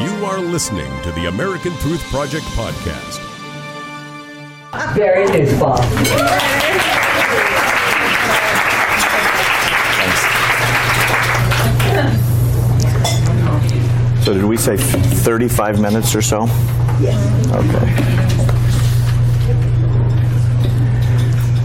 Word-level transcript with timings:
You 0.00 0.24
are 0.26 0.38
listening 0.38 0.90
to 1.02 1.10
the 1.12 1.26
American 1.26 1.72
Truth 1.78 2.04
Project 2.04 2.44
podcast. 2.54 3.18
Very 4.94 5.26
useful. 5.40 5.76
So 14.22 14.34
did 14.34 14.44
we 14.44 14.56
say 14.56 14.76
35 14.76 15.80
minutes 15.80 16.14
or 16.14 16.22
so? 16.22 16.44
Yes. 17.00 17.16
Okay. 17.52 17.86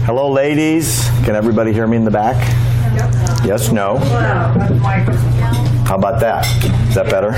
Hello, 0.06 0.28
ladies. 0.30 1.08
Can 1.24 1.36
everybody 1.36 1.72
hear 1.72 1.86
me 1.86 1.96
in 1.96 2.04
the 2.04 2.10
back? 2.10 2.36
Yes, 3.44 3.70
no? 3.70 3.98
How 5.86 5.94
about 5.94 6.18
that? 6.20 6.46
Is 6.88 6.94
that 6.96 7.08
better? 7.10 7.34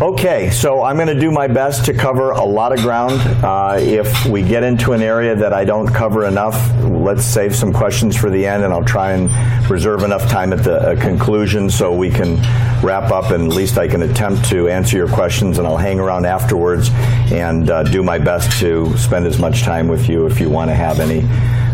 Okay, 0.00 0.48
so 0.50 0.84
I'm 0.84 0.94
going 0.94 1.08
to 1.08 1.18
do 1.18 1.32
my 1.32 1.48
best 1.48 1.84
to 1.86 1.92
cover 1.92 2.30
a 2.30 2.44
lot 2.44 2.72
of 2.72 2.78
ground. 2.82 3.20
Uh, 3.44 3.78
if 3.80 4.26
we 4.26 4.42
get 4.42 4.62
into 4.62 4.92
an 4.92 5.02
area 5.02 5.34
that 5.34 5.52
I 5.52 5.64
don't 5.64 5.88
cover 5.88 6.24
enough, 6.26 6.54
let's 6.84 7.24
save 7.24 7.52
some 7.52 7.72
questions 7.72 8.16
for 8.16 8.30
the 8.30 8.46
end, 8.46 8.62
and 8.62 8.72
I'll 8.72 8.84
try 8.84 9.14
and 9.14 9.28
reserve 9.68 10.04
enough 10.04 10.30
time 10.30 10.52
at 10.52 10.62
the 10.62 10.76
uh, 10.76 11.00
conclusion 11.00 11.68
so 11.68 11.92
we 11.92 12.10
can 12.10 12.36
wrap 12.80 13.10
up, 13.10 13.32
and 13.32 13.50
at 13.50 13.56
least 13.56 13.76
I 13.76 13.88
can 13.88 14.02
attempt 14.02 14.48
to 14.50 14.68
answer 14.68 14.96
your 14.96 15.08
questions, 15.08 15.58
and 15.58 15.66
I'll 15.66 15.76
hang 15.76 15.98
around 15.98 16.26
afterwards 16.26 16.90
and 17.32 17.68
uh, 17.68 17.82
do 17.82 18.04
my 18.04 18.18
best 18.18 18.56
to 18.60 18.96
spend 18.96 19.26
as 19.26 19.40
much 19.40 19.62
time 19.62 19.88
with 19.88 20.08
you 20.08 20.26
if 20.26 20.38
you 20.38 20.48
want 20.48 20.70
to 20.70 20.76
have 20.76 21.00
any 21.00 21.22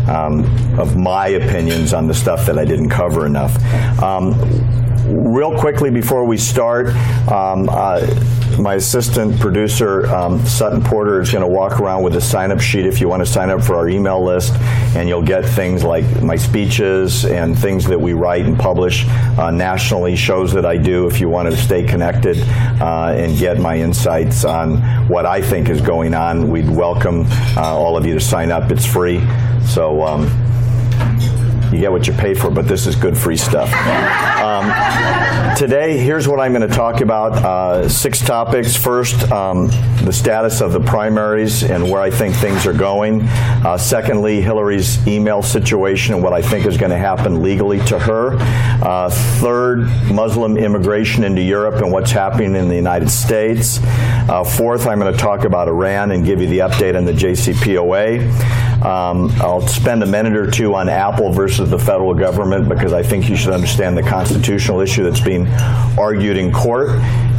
um, 0.09 0.45
of 0.79 0.97
my 0.97 1.27
opinions 1.27 1.93
on 1.93 2.07
the 2.07 2.13
stuff 2.15 2.47
that 2.47 2.57
I 2.57 2.65
didn't 2.65 2.89
cover 2.89 3.27
enough. 3.27 3.55
Um, 4.01 4.33
real 5.05 5.57
quickly 5.57 5.89
before 5.89 6.25
we 6.25 6.37
start, 6.37 6.87
um, 7.31 7.69
uh, 7.71 8.05
my 8.59 8.75
assistant 8.75 9.39
producer, 9.39 10.05
um, 10.07 10.43
Sutton 10.45 10.81
Porter, 10.81 11.21
is 11.21 11.31
going 11.31 11.41
to 11.41 11.47
walk 11.47 11.79
around 11.79 12.03
with 12.03 12.15
a 12.15 12.21
sign 12.21 12.51
up 12.51 12.59
sheet 12.59 12.85
if 12.85 13.01
you 13.01 13.07
want 13.07 13.21
to 13.21 13.25
sign 13.25 13.49
up 13.49 13.63
for 13.63 13.75
our 13.75 13.89
email 13.89 14.23
list, 14.23 14.53
and 14.95 15.09
you'll 15.09 15.21
get 15.21 15.43
things 15.45 15.83
like 15.83 16.05
my 16.21 16.35
speeches 16.35 17.25
and 17.25 17.57
things 17.57 17.85
that 17.85 17.99
we 17.99 18.13
write 18.13 18.45
and 18.45 18.57
publish 18.57 19.05
uh, 19.37 19.51
nationally, 19.51 20.15
shows 20.15 20.53
that 20.53 20.65
I 20.65 20.77
do 20.77 21.07
if 21.07 21.19
you 21.19 21.29
want 21.29 21.49
to 21.49 21.57
stay 21.57 21.83
connected 21.83 22.37
uh, 22.81 23.13
and 23.15 23.37
get 23.37 23.59
my 23.59 23.77
insights 23.77 24.45
on 24.45 24.77
what 25.07 25.25
I 25.25 25.41
think 25.41 25.69
is 25.69 25.81
going 25.81 26.13
on. 26.13 26.49
We'd 26.49 26.69
welcome 26.69 27.25
uh, 27.57 27.75
all 27.75 27.97
of 27.97 28.05
you 28.05 28.13
to 28.13 28.21
sign 28.21 28.51
up. 28.51 28.71
It's 28.71 28.85
free. 28.85 29.21
So, 29.65 30.03
um, 30.03 30.44
you 31.75 31.81
get 31.81 31.91
what 31.91 32.07
you 32.07 32.13
pay 32.13 32.33
for, 32.33 32.49
but 32.49 32.67
this 32.67 32.87
is 32.87 32.95
good 32.95 33.17
free 33.17 33.35
stuff. 33.35 33.71
Um, 34.41 35.55
today, 35.57 35.97
here's 35.97 36.27
what 36.27 36.39
I'm 36.39 36.53
going 36.53 36.67
to 36.67 36.73
talk 36.73 37.01
about 37.01 37.33
uh, 37.33 37.89
six 37.89 38.21
topics. 38.21 38.75
First, 38.75 39.29
um, 39.31 39.67
the 40.03 40.13
status 40.13 40.61
of 40.61 40.71
the 40.71 40.79
primaries 40.79 41.63
and 41.63 41.89
where 41.89 42.01
I 42.01 42.09
think 42.09 42.35
things 42.35 42.65
are 42.65 42.73
going. 42.73 43.23
Uh, 43.23 43.77
secondly, 43.77 44.41
Hillary's 44.41 45.05
email 45.07 45.41
situation 45.41 46.13
and 46.13 46.23
what 46.23 46.33
I 46.33 46.41
think 46.41 46.65
is 46.65 46.77
going 46.77 46.91
to 46.91 46.97
happen 46.97 47.41
legally 47.41 47.79
to 47.85 47.99
her. 47.99 48.37
Uh, 48.39 49.09
third, 49.41 49.79
Muslim 50.11 50.57
immigration 50.57 51.23
into 51.23 51.41
Europe 51.41 51.81
and 51.81 51.91
what's 51.91 52.11
happening 52.11 52.55
in 52.55 52.69
the 52.69 52.75
United 52.75 53.09
States. 53.09 53.79
Uh, 53.83 54.43
fourth, 54.43 54.87
I'm 54.87 54.99
going 54.99 55.11
to 55.11 55.19
talk 55.19 55.43
about 55.43 55.67
Iran 55.67 56.11
and 56.11 56.25
give 56.25 56.39
you 56.39 56.47
the 56.47 56.59
update 56.59 56.95
on 56.95 57.05
the 57.05 57.13
JCPOA. 57.13 58.65
Um, 58.85 59.31
I'll 59.41 59.67
spend 59.67 60.03
a 60.03 60.05
minute 60.05 60.35
or 60.35 60.49
two 60.49 60.75
on 60.75 60.89
Apple 60.89 61.31
versus 61.31 61.64
the 61.69 61.79
federal 61.79 62.13
government 62.13 62.69
because 62.69 62.93
I 62.93 63.03
think 63.03 63.29
you 63.29 63.35
should 63.35 63.53
understand 63.53 63.97
the 63.97 64.03
constitutional 64.03 64.81
issue 64.81 65.03
that's 65.03 65.19
being 65.19 65.47
argued 65.97 66.37
in 66.37 66.51
court. 66.51 66.89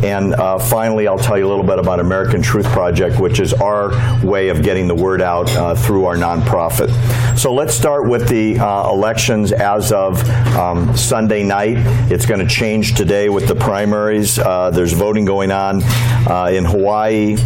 And 0.03 0.35
uh, 0.35 0.59
finally, 0.59 1.09
I'll 1.09 1.19
tell 1.19 1.39
you 1.39 1.47
a 1.47 1.49
little 1.49 1.65
bit 1.65 1.79
about 1.79 2.01
American 2.01 2.43
Truth 2.43 2.67
Project, 2.67 3.19
which 3.19 3.41
is 3.41 3.53
our 3.55 3.91
way 4.25 4.49
of 4.49 4.63
getting 4.63 4.87
the 4.89 4.95
word 4.95 5.23
out 5.23 5.51
uh, 5.57 5.75
through 5.75 6.05
our 6.05 6.17
nonprofit. 6.17 6.91
So 7.37 7.53
let's 7.53 7.75
start 7.75 8.09
with 8.09 8.29
the 8.29 8.59
uh, 8.59 8.91
elections 8.91 9.53
as 9.53 9.93
of 9.93 10.29
um, 10.57 10.97
Sunday 10.97 11.43
night. 11.43 11.77
It's 12.11 12.27
going 12.27 12.41
to 12.41 12.47
change 12.47 12.95
today 12.95 13.29
with 13.29 13.49
the 13.49 13.55
primaries. 13.55 14.39
Uh, 14.39 14.71
there's 14.71 14.93
voting 14.93 15.25
going 15.25 15.51
on 15.51 15.83
uh, 15.83 16.51
in 16.53 16.65
Hawaii, 16.65 17.37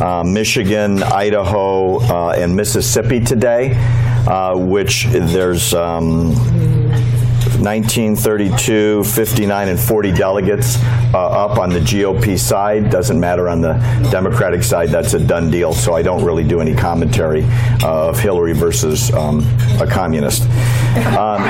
uh, 0.00 0.24
Michigan, 0.24 1.02
Idaho, 1.02 2.00
and 2.32 2.54
Mississippi 2.54 3.20
today, 3.20 3.70
which 4.56 5.06
there's. 5.10 5.74
Um, 5.74 6.34
1932, 7.64 9.04
59, 9.04 9.68
and 9.68 9.78
40 9.78 10.12
delegates 10.12 10.76
uh, 11.14 11.18
up 11.18 11.58
on 11.58 11.70
the 11.70 11.78
GOP 11.78 12.38
side. 12.38 12.90
Doesn't 12.90 13.18
matter 13.18 13.48
on 13.48 13.60
the 13.60 13.74
Democratic 14.10 14.62
side. 14.62 14.90
That's 14.90 15.14
a 15.14 15.18
done 15.18 15.50
deal. 15.50 15.72
So 15.72 15.94
I 15.94 16.02
don't 16.02 16.24
really 16.24 16.44
do 16.44 16.60
any 16.60 16.74
commentary 16.74 17.44
uh, 17.82 18.08
of 18.08 18.18
Hillary 18.18 18.52
versus 18.52 19.12
um, 19.14 19.40
a 19.80 19.86
communist. 19.86 20.42
Um, 21.16 21.42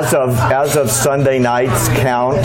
as 0.00 0.14
of 0.14 0.30
as 0.38 0.76
of 0.76 0.90
Sunday 0.90 1.38
night's 1.38 1.88
count, 1.88 2.38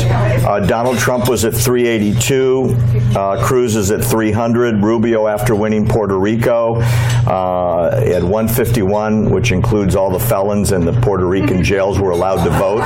uh, 0.45 0.59
Donald 0.59 0.97
Trump 0.97 1.29
was 1.29 1.45
at 1.45 1.53
382. 1.53 2.75
Uh, 3.15 3.41
Cruz 3.45 3.77
is 3.77 3.91
at 3.91 4.03
300. 4.03 4.83
Rubio, 4.83 5.27
after 5.27 5.55
winning 5.55 5.87
Puerto 5.87 6.19
Rico, 6.19 6.81
uh, 6.81 8.01
at 8.05 8.21
151, 8.21 9.29
which 9.29 9.51
includes 9.53 9.95
all 9.95 10.09
the 10.09 10.19
felons 10.19 10.73
in 10.73 10.83
the 10.83 10.91
Puerto 11.01 11.25
Rican 11.25 11.63
jails, 11.63 11.97
were 11.97 12.11
allowed 12.11 12.43
to 12.43 12.49
vote. 12.51 12.83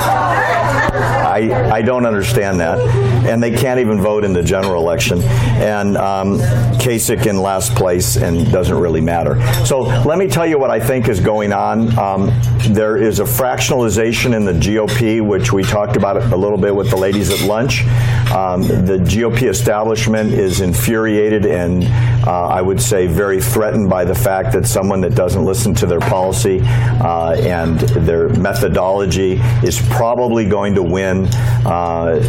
I 1.48 1.80
I 1.80 1.82
don't 1.82 2.06
understand 2.06 2.60
that, 2.60 2.78
and 3.26 3.42
they 3.42 3.50
can't 3.50 3.80
even 3.80 4.00
vote 4.00 4.24
in 4.24 4.32
the 4.32 4.42
general 4.42 4.82
election. 4.82 5.22
And 5.22 5.96
um, 5.96 6.38
Kasich 6.78 7.26
in 7.26 7.38
last 7.38 7.74
place, 7.74 8.16
and 8.16 8.50
doesn't 8.50 8.76
really 8.76 9.00
matter. 9.00 9.40
So 9.64 9.80
let 9.80 10.18
me 10.18 10.26
tell 10.28 10.46
you 10.46 10.58
what 10.58 10.70
I 10.70 10.80
think 10.80 11.08
is 11.08 11.20
going 11.20 11.52
on. 11.52 11.98
Um, 11.98 12.26
there 12.70 12.96
is 12.96 13.20
a 13.20 13.24
fractionalization 13.24 14.34
in 14.34 14.44
the 14.44 14.52
GOP, 14.52 15.20
which 15.26 15.52
we 15.52 15.62
talked 15.62 15.96
about 15.96 16.16
a 16.16 16.36
little 16.36 16.58
bit 16.58 16.74
with 16.74 16.90
the 16.90 16.96
ladies 16.96 17.30
at 17.30 17.40
lunch. 17.46 17.84
Um, 18.30 18.62
the 18.62 18.98
GOP 18.98 19.48
establishment 19.48 20.32
is 20.32 20.60
infuriated 20.60 21.46
and 21.46 21.84
uh, 22.26 22.48
I 22.48 22.60
would 22.62 22.80
say 22.80 23.06
very 23.06 23.40
threatened 23.40 23.88
by 23.88 24.04
the 24.04 24.14
fact 24.14 24.52
that 24.52 24.66
someone 24.66 25.00
that 25.00 25.14
doesn't 25.14 25.44
listen 25.44 25.74
to 25.76 25.86
their 25.86 26.00
policy 26.00 26.60
uh, 26.62 27.36
and 27.40 27.80
their 27.80 28.28
methodology 28.28 29.40
is 29.64 29.80
probably 29.88 30.48
going 30.48 30.74
to 30.74 30.82
win 30.82 31.26
uh, 31.66 32.20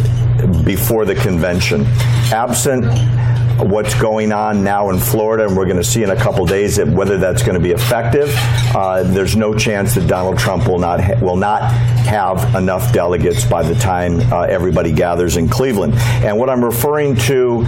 before 0.64 1.04
the 1.04 1.14
convention. 1.14 1.84
Absent 2.32 2.84
what's 3.58 3.94
going 4.00 4.32
on 4.32 4.64
now 4.64 4.90
in 4.90 4.98
Florida, 4.98 5.46
and 5.46 5.56
we're 5.56 5.66
going 5.66 5.76
to 5.76 5.84
see 5.84 6.02
in 6.02 6.10
a 6.10 6.16
couple 6.16 6.44
days 6.46 6.76
that 6.76 6.88
whether 6.88 7.18
that's 7.18 7.42
going 7.42 7.54
to 7.54 7.60
be 7.60 7.70
effective. 7.70 8.32
Uh, 8.74 9.02
there's 9.02 9.36
no 9.36 9.54
chance 9.54 9.94
that 9.94 10.08
Donald 10.08 10.38
Trump 10.38 10.66
will 10.66 10.78
not 10.78 11.00
ha- 11.00 11.18
will 11.20 11.36
not 11.36 11.70
have 11.70 12.54
enough 12.54 12.92
delegates 12.92 13.44
by 13.44 13.62
the 13.62 13.74
time 13.74 14.20
uh, 14.32 14.42
everybody 14.42 14.92
gathers 14.92 15.36
in 15.36 15.48
Cleveland. 15.48 15.94
And 15.96 16.38
what 16.38 16.50
I'm 16.50 16.64
referring 16.64 17.16
to. 17.16 17.64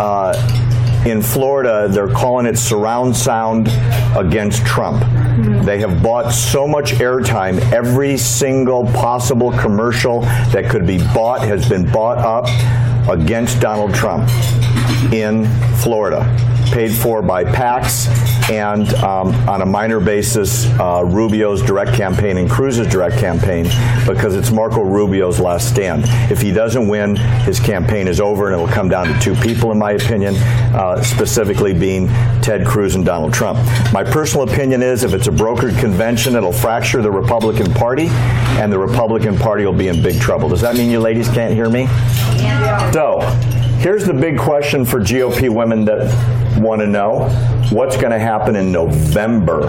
Uh, 0.00 0.66
in 1.08 1.22
Florida, 1.22 1.88
they're 1.88 2.08
calling 2.08 2.46
it 2.46 2.58
surround 2.58 3.16
sound 3.16 3.68
against 4.16 4.64
Trump. 4.66 5.00
They 5.64 5.78
have 5.80 6.02
bought 6.02 6.30
so 6.30 6.66
much 6.66 6.92
airtime. 6.92 7.60
Every 7.72 8.16
single 8.16 8.84
possible 8.86 9.52
commercial 9.52 10.22
that 10.52 10.68
could 10.70 10.86
be 10.86 10.98
bought 11.14 11.42
has 11.42 11.68
been 11.68 11.90
bought 11.90 12.18
up 12.18 12.46
against 13.08 13.60
Donald 13.60 13.94
Trump 13.94 14.28
in 15.12 15.46
Florida, 15.76 16.24
paid 16.72 16.92
for 16.92 17.22
by 17.22 17.44
PACs 17.44 18.37
and 18.50 18.92
um, 18.94 19.28
on 19.48 19.62
a 19.62 19.66
minor 19.66 20.00
basis, 20.00 20.66
uh, 20.80 21.02
Rubio's 21.04 21.62
direct 21.62 21.94
campaign 21.94 22.38
and 22.38 22.50
Cruz's 22.50 22.86
direct 22.86 23.18
campaign 23.18 23.64
because 24.06 24.34
it's 24.34 24.50
Marco 24.50 24.82
Rubio's 24.82 25.38
last 25.38 25.68
stand. 25.68 26.04
If 26.30 26.40
he 26.40 26.50
doesn't 26.52 26.88
win, 26.88 27.16
his 27.16 27.60
campaign 27.60 28.08
is 28.08 28.20
over 28.20 28.46
and 28.46 28.54
it 28.54 28.58
will 28.58 28.72
come 28.72 28.88
down 28.88 29.06
to 29.06 29.18
two 29.20 29.34
people, 29.36 29.70
in 29.70 29.78
my 29.78 29.92
opinion, 29.92 30.34
uh, 30.74 31.02
specifically 31.02 31.74
being 31.74 32.08
Ted 32.40 32.66
Cruz 32.66 32.94
and 32.94 33.04
Donald 33.04 33.34
Trump. 33.34 33.58
My 33.92 34.02
personal 34.02 34.48
opinion 34.48 34.82
is 34.82 35.04
if 35.04 35.12
it's 35.12 35.28
a 35.28 35.32
brokered 35.32 35.78
convention, 35.78 36.34
it'll 36.34 36.52
fracture 36.52 37.02
the 37.02 37.10
Republican 37.10 37.72
Party 37.74 38.08
and 38.08 38.72
the 38.72 38.78
Republican 38.78 39.36
Party 39.36 39.66
will 39.66 39.72
be 39.72 39.88
in 39.88 40.02
big 40.02 40.20
trouble. 40.20 40.48
Does 40.48 40.62
that 40.62 40.74
mean 40.74 40.90
you 40.90 41.00
ladies 41.00 41.28
can't 41.28 41.52
hear 41.52 41.68
me? 41.68 41.82
Yeah. 41.82 42.90
So, 42.92 43.20
here's 43.78 44.04
the 44.04 44.14
big 44.14 44.38
question 44.38 44.84
for 44.84 45.00
GOP 45.00 45.48
women 45.50 45.84
that 45.84 46.08
want 46.58 46.80
to 46.80 46.86
know 46.86 47.28
what's 47.70 47.96
going 47.96 48.10
to 48.10 48.18
happen 48.18 48.56
in 48.56 48.72
November. 48.72 49.68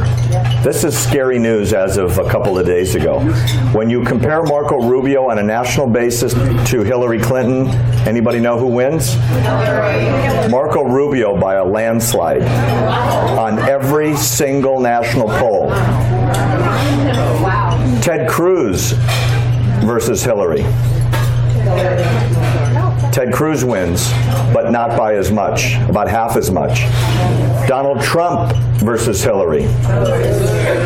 This 0.63 0.83
is 0.83 0.97
scary 0.97 1.39
news 1.39 1.73
as 1.73 1.97
of 1.97 2.17
a 2.17 2.29
couple 2.29 2.57
of 2.57 2.65
days 2.65 2.95
ago. 2.95 3.19
When 3.73 3.89
you 3.89 4.03
compare 4.03 4.43
Marco 4.43 4.77
Rubio 4.77 5.29
on 5.29 5.39
a 5.39 5.43
national 5.43 5.87
basis 5.87 6.33
to 6.69 6.83
Hillary 6.83 7.19
Clinton, 7.19 7.67
anybody 8.07 8.39
know 8.39 8.57
who 8.57 8.67
wins? 8.67 9.15
Marco 10.49 10.83
Rubio 10.83 11.39
by 11.39 11.55
a 11.55 11.65
landslide 11.65 12.43
on 12.43 13.59
every 13.59 14.15
single 14.15 14.79
national 14.79 15.27
poll. 15.27 15.69
Ted 18.01 18.29
Cruz 18.29 18.93
versus 19.83 20.23
Hillary. 20.23 20.63
Ted 23.11 23.33
Cruz 23.33 23.65
wins, 23.65 24.11
but 24.53 24.71
not 24.71 24.97
by 24.97 25.15
as 25.15 25.31
much, 25.31 25.75
about 25.89 26.07
half 26.07 26.35
as 26.35 26.51
much. 26.51 26.81
Donald 27.67 28.01
Trump 28.01 28.55
versus 28.79 29.23
Hillary. 29.23 29.63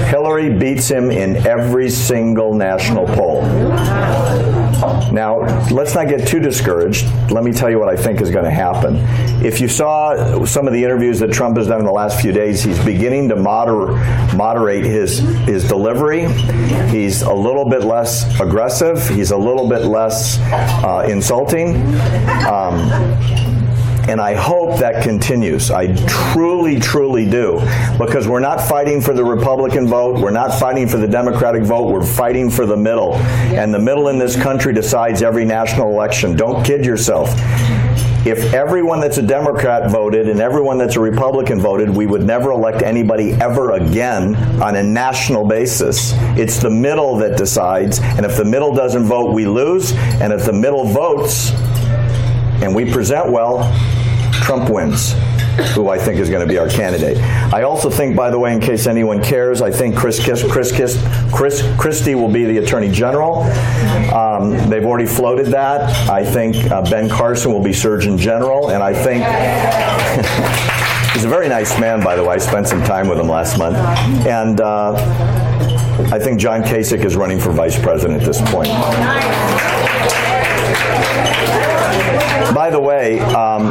Hillary 0.08 0.50
beats 0.54 0.90
him 0.90 1.12
in 1.12 1.38
every 1.48 1.90
single 1.90 2.54
national 2.54 3.06
poll. 3.08 3.42
Now, 5.12 5.40
let's 5.70 5.96
not 5.96 6.08
get 6.08 6.28
too 6.28 6.40
discouraged. 6.40 7.06
Let 7.32 7.44
me 7.44 7.52
tell 7.52 7.70
you 7.70 7.80
what 7.80 7.90
I 7.90 7.96
think 7.96 8.22
is 8.22 8.32
going 8.32 8.46
to 8.46 8.52
happen. 8.52 8.98
If 9.46 9.60
you 9.62 9.68
saw 9.68 10.46
some 10.46 10.68
of 10.68 10.74
the 10.74 10.84
interviews 10.84 11.20
that 11.20 11.32
Trump 11.32 11.58
has 11.58 11.68
done 11.68 11.80
in 11.80 11.86
the 11.86 11.92
last 11.92 12.22
few 12.22 12.32
days, 12.32 12.64
he's 12.64 12.84
beginning 12.84 13.30
to 13.30 13.36
moder- 13.36 13.94
moderate 14.36 14.86
his, 14.86 15.20
his 15.46 15.68
delivery. 15.68 16.28
He's 16.90 17.22
a 17.22 17.34
little 17.34 17.70
bit 17.70 17.84
less 17.84 18.40
aggressive, 18.40 19.08
he's 19.10 19.32
a 19.32 19.38
little 19.38 19.68
bit 19.68 19.86
less 19.86 20.40
uh, 20.84 21.08
insulting. 21.10 21.76
Um, 22.46 23.63
and 24.08 24.20
I 24.20 24.36
hope 24.36 24.80
that 24.80 25.04
continues. 25.04 25.72
I 25.72 25.96
truly, 26.06 26.80
truly 26.80 27.30
do. 27.30 27.60
Because 27.98 28.28
we're 28.28 28.40
not 28.40 28.62
fighting 28.62 29.02
for 29.02 29.14
the 29.14 29.24
Republican 29.24 29.88
vote. 29.88 30.20
We're 30.20 30.32
not 30.32 30.60
fighting 30.60 30.88
for 30.88 30.98
the 30.98 31.08
Democratic 31.08 31.64
vote. 31.64 31.90
We're 31.90 32.06
fighting 32.06 32.50
for 32.50 32.66
the 32.66 32.78
middle. 32.78 33.16
And 33.16 33.74
the 33.74 33.80
middle 33.80 34.10
in 34.10 34.18
this 34.18 34.36
country 34.36 34.74
decides 34.74 35.22
every 35.22 35.46
national 35.46 35.90
election. 35.90 36.36
Don't 36.36 36.66
kid 36.66 36.86
yourself. 36.86 37.30
If 38.26 38.54
everyone 38.54 39.02
that's 39.02 39.18
a 39.18 39.22
Democrat 39.22 39.92
voted 39.92 40.30
and 40.30 40.40
everyone 40.40 40.78
that's 40.78 40.96
a 40.96 41.00
Republican 41.02 41.60
voted, 41.60 41.90
we 41.90 42.06
would 42.06 42.24
never 42.24 42.52
elect 42.52 42.82
anybody 42.82 43.34
ever 43.34 43.72
again 43.72 44.36
on 44.62 44.78
a 44.78 44.84
national 44.84 45.46
basis. 45.46 46.14
It's 46.38 46.58
the 46.58 46.70
middle 46.70 47.18
that 47.18 47.38
decides. 47.38 48.00
And 48.00 48.26
if 48.26 48.38
the 48.38 48.46
middle 48.46 48.74
doesn't 48.74 49.04
vote, 49.04 49.34
we 49.34 49.46
lose. 49.46 49.92
And 50.22 50.32
if 50.32 50.46
the 50.46 50.54
middle 50.54 50.86
votes, 50.86 51.52
and 52.64 52.74
we 52.74 52.90
present 52.92 53.30
well, 53.32 53.72
Trump 54.32 54.70
wins, 54.70 55.14
who 55.74 55.90
I 55.90 55.98
think 55.98 56.20
is 56.20 56.30
going 56.30 56.42
to 56.42 56.48
be 56.48 56.58
our 56.58 56.68
candidate. 56.68 57.18
I 57.54 57.64
also 57.64 57.90
think, 57.90 58.16
by 58.16 58.30
the 58.30 58.40
way, 58.40 58.54
in 58.54 58.60
case 58.60 58.88
anyone 58.88 59.22
cares, 59.22 59.62
I 59.62 59.70
think 59.70 59.96
Chris, 59.96 60.24
Kiss, 60.24 60.44
Chris, 60.52 60.72
Kiss, 60.72 61.02
Chris 61.32 61.62
Christie 61.78 62.16
will 62.16 62.32
be 62.32 62.46
the 62.46 62.58
Attorney 62.58 62.90
General. 62.90 63.44
Um, 64.14 64.70
they've 64.70 64.86
already 64.86 65.06
floated 65.06 65.48
that. 65.48 66.10
I 66.10 66.26
think 66.26 66.56
uh, 66.72 66.90
Ben 66.90 67.10
Carson 67.10 67.52
will 67.52 67.64
be 67.64 67.74
Surgeon 67.74 68.18
General, 68.18 68.72
and 68.72 68.82
I 68.82 68.94
think. 68.94 69.24
he's 71.14 71.26
a 71.26 71.30
very 71.30 71.48
nice 71.48 71.80
man, 71.80 72.04
by 72.04 72.16
the 72.16 72.24
way. 72.24 72.36
I 72.36 72.38
spent 72.38 72.68
some 72.68 72.84
time 72.84 73.08
with 73.08 73.20
him 73.20 73.28
last 73.28 73.58
month. 73.58 73.78
And 74.28 74.60
uh, 74.60 74.94
I 76.12 76.20
think 76.20 76.40
John 76.40 76.64
Kasich 76.64 77.06
is 77.06 77.16
running 77.16 77.40
for 77.40 77.52
vice 77.52 77.80
president 77.80 78.22
at 78.22 78.26
this 78.26 78.42
point. 78.52 79.73
By 82.64 82.70
the 82.70 82.80
way, 82.80 83.20
um, 83.20 83.68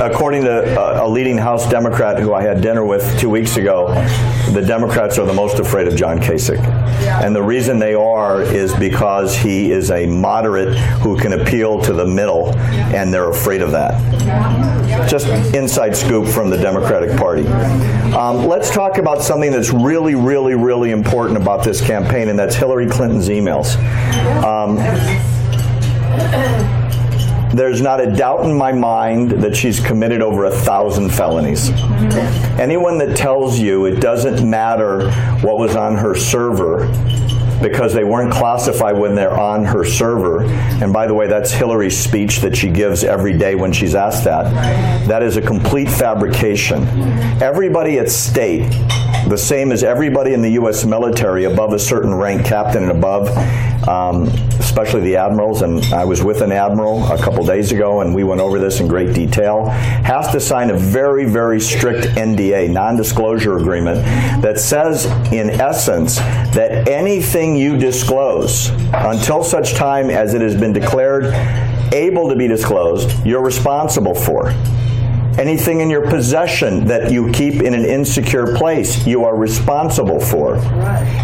according 0.00 0.44
to 0.44 0.80
a, 0.80 1.04
a, 1.04 1.08
leading 1.08 1.36
House 1.36 1.68
Democrat 1.68 2.20
who 2.20 2.32
I 2.32 2.40
had 2.40 2.60
dinner 2.60 2.84
with 2.84 3.18
two 3.18 3.28
weeks 3.28 3.56
ago, 3.56 3.88
the 4.52 4.62
Democrats 4.64 5.18
are 5.18 5.26
the 5.26 5.34
most 5.34 5.58
afraid 5.58 5.88
of 5.88 5.96
John 5.96 6.20
Kasich. 6.20 6.64
And 7.20 7.34
the 7.34 7.42
reason 7.42 7.80
they 7.80 7.94
are 7.94 8.42
is 8.42 8.72
because 8.76 9.36
he 9.36 9.72
is 9.72 9.90
a 9.90 10.06
moderate 10.06 10.78
who 11.00 11.18
can 11.18 11.32
appeal 11.32 11.82
to 11.82 11.92
the 11.92 12.06
middle, 12.06 12.56
and 12.56 13.12
they're 13.12 13.28
afraid 13.28 13.60
of 13.60 13.72
that. 13.72 13.98
Just 15.10 15.26
inside 15.52 15.96
scoop 15.96 16.28
from 16.28 16.48
the 16.48 16.58
Democratic 16.58 17.18
Party. 17.18 17.48
Um, 18.14 18.46
let's 18.46 18.70
talk 18.70 18.98
about 18.98 19.20
something 19.20 19.50
that's 19.50 19.70
really, 19.70 20.14
really, 20.14 20.54
really 20.54 20.92
important 20.92 21.42
about 21.42 21.64
this 21.64 21.84
campaign, 21.84 22.28
and 22.28 22.38
that's 22.38 22.54
Hillary 22.54 22.88
Clinton's 22.88 23.28
emails. 23.28 23.74
Um, 24.44 24.78
there's 27.52 27.80
not 27.80 28.00
a 28.00 28.10
doubt 28.10 28.44
in 28.44 28.56
my 28.56 28.72
mind 28.72 29.30
that 29.42 29.56
she's 29.56 29.80
committed 29.80 30.22
over 30.22 30.44
a 30.44 30.50
thousand 30.50 31.10
felonies. 31.10 31.70
Anyone 32.60 32.98
that 32.98 33.16
tells 33.16 33.58
you 33.58 33.86
it 33.86 34.00
doesn't 34.00 34.48
matter 34.48 35.10
what 35.40 35.58
was 35.58 35.74
on 35.76 35.96
her 35.96 36.14
server 36.14 36.86
because 37.62 37.92
they 37.92 38.04
weren't 38.04 38.32
classified 38.32 38.96
when 38.96 39.14
they're 39.14 39.38
on 39.38 39.64
her 39.64 39.84
server. 39.84 40.44
And 40.44 40.92
by 40.92 41.06
the 41.06 41.14
way, 41.14 41.26
that's 41.26 41.50
Hillary's 41.50 41.98
speech 41.98 42.40
that 42.40 42.56
she 42.56 42.68
gives 42.68 43.04
every 43.04 43.36
day 43.36 43.54
when 43.54 43.72
she's 43.72 43.94
asked 43.94 44.24
that. 44.24 44.44
That 45.06 45.22
is 45.22 45.36
a 45.36 45.42
complete 45.42 45.88
fabrication. 45.88 46.86
Everybody 47.42 47.98
at 47.98 48.10
state, 48.10 48.70
the 49.28 49.36
same 49.36 49.72
as 49.72 49.84
everybody 49.84 50.32
in 50.32 50.42
the 50.42 50.52
U.S. 50.52 50.84
military 50.84 51.44
above 51.44 51.72
a 51.72 51.78
certain 51.78 52.14
rank, 52.14 52.44
captain 52.46 52.82
and 52.84 52.92
above, 52.92 53.28
um, 53.88 54.24
especially 54.58 55.00
the 55.02 55.16
admirals, 55.16 55.62
and 55.62 55.84
I 55.86 56.04
was 56.04 56.22
with 56.22 56.42
an 56.42 56.52
admiral 56.52 57.04
a 57.10 57.20
couple 57.22 57.44
days 57.44 57.72
ago, 57.72 58.00
and 58.00 58.14
we 58.14 58.24
went 58.24 58.40
over 58.40 58.58
this 58.58 58.80
in 58.80 58.88
great 58.88 59.14
detail, 59.14 59.66
has 59.66 60.30
to 60.32 60.40
sign 60.40 60.70
a 60.70 60.76
very, 60.76 61.24
very 61.24 61.60
strict 61.60 62.06
NDA, 62.16 62.70
non 62.70 62.96
disclosure 62.96 63.58
agreement, 63.58 64.02
that 64.42 64.58
says, 64.58 65.06
in 65.32 65.50
essence, 65.50 66.16
that 66.54 66.88
anything 66.88 67.49
you 67.56 67.76
disclose 67.76 68.70
until 68.92 69.42
such 69.42 69.74
time 69.74 70.10
as 70.10 70.34
it 70.34 70.40
has 70.40 70.54
been 70.54 70.72
declared 70.72 71.34
able 71.92 72.28
to 72.28 72.36
be 72.36 72.46
disclosed, 72.46 73.24
you're 73.26 73.42
responsible 73.42 74.14
for. 74.14 74.50
Anything 75.38 75.80
in 75.80 75.90
your 75.90 76.08
possession 76.08 76.86
that 76.86 77.10
you 77.10 77.30
keep 77.32 77.62
in 77.62 77.72
an 77.74 77.84
insecure 77.84 78.56
place, 78.56 79.06
you 79.06 79.24
are 79.24 79.36
responsible 79.36 80.20
for. 80.20 80.60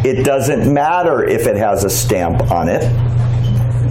It 0.04 0.24
doesn't 0.24 0.72
matter 0.72 1.24
if 1.24 1.46
it 1.46 1.56
has 1.56 1.84
a 1.84 1.90
stamp 1.90 2.50
on 2.50 2.68
it 2.68 2.82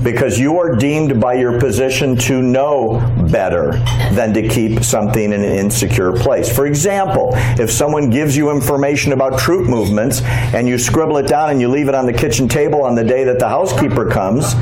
because 0.05 0.39
you 0.39 0.59
are 0.59 0.75
deemed 0.75 1.19
by 1.19 1.33
your 1.33 1.59
position 1.59 2.15
to 2.15 2.39
know 2.39 2.99
better 3.27 3.71
than 4.13 4.31
to 4.35 4.47
keep 4.47 4.83
something 4.83 5.33
in 5.33 5.33
an 5.33 5.43
insecure 5.43 6.13
place. 6.13 6.55
For 6.55 6.67
example, 6.67 7.31
if 7.59 7.71
someone 7.71 8.11
gives 8.11 8.37
you 8.37 8.51
information 8.51 9.13
about 9.13 9.39
troop 9.39 9.67
movements 9.67 10.21
and 10.21 10.67
you 10.67 10.77
scribble 10.77 11.17
it 11.17 11.27
down 11.27 11.49
and 11.49 11.59
you 11.59 11.69
leave 11.69 11.89
it 11.89 11.95
on 11.95 12.05
the 12.05 12.13
kitchen 12.13 12.47
table 12.47 12.83
on 12.83 12.93
the 12.93 13.03
day 13.03 13.23
that 13.23 13.39
the 13.39 13.49
housekeeper 13.49 14.07
comes, 14.07 14.53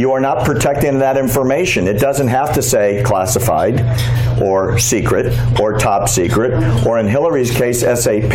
you 0.00 0.12
are 0.12 0.20
not 0.20 0.46
protecting 0.46 0.98
that 0.98 1.18
information. 1.18 1.86
It 1.86 1.98
doesn't 1.98 2.28
have 2.28 2.54
to 2.54 2.62
say 2.62 3.02
classified 3.04 3.82
or 4.40 4.78
secret 4.78 5.38
or 5.60 5.78
top 5.78 6.08
secret 6.08 6.86
or 6.86 6.98
in 6.98 7.06
Hillary's 7.06 7.50
case 7.50 7.80
SAP. 7.80 8.32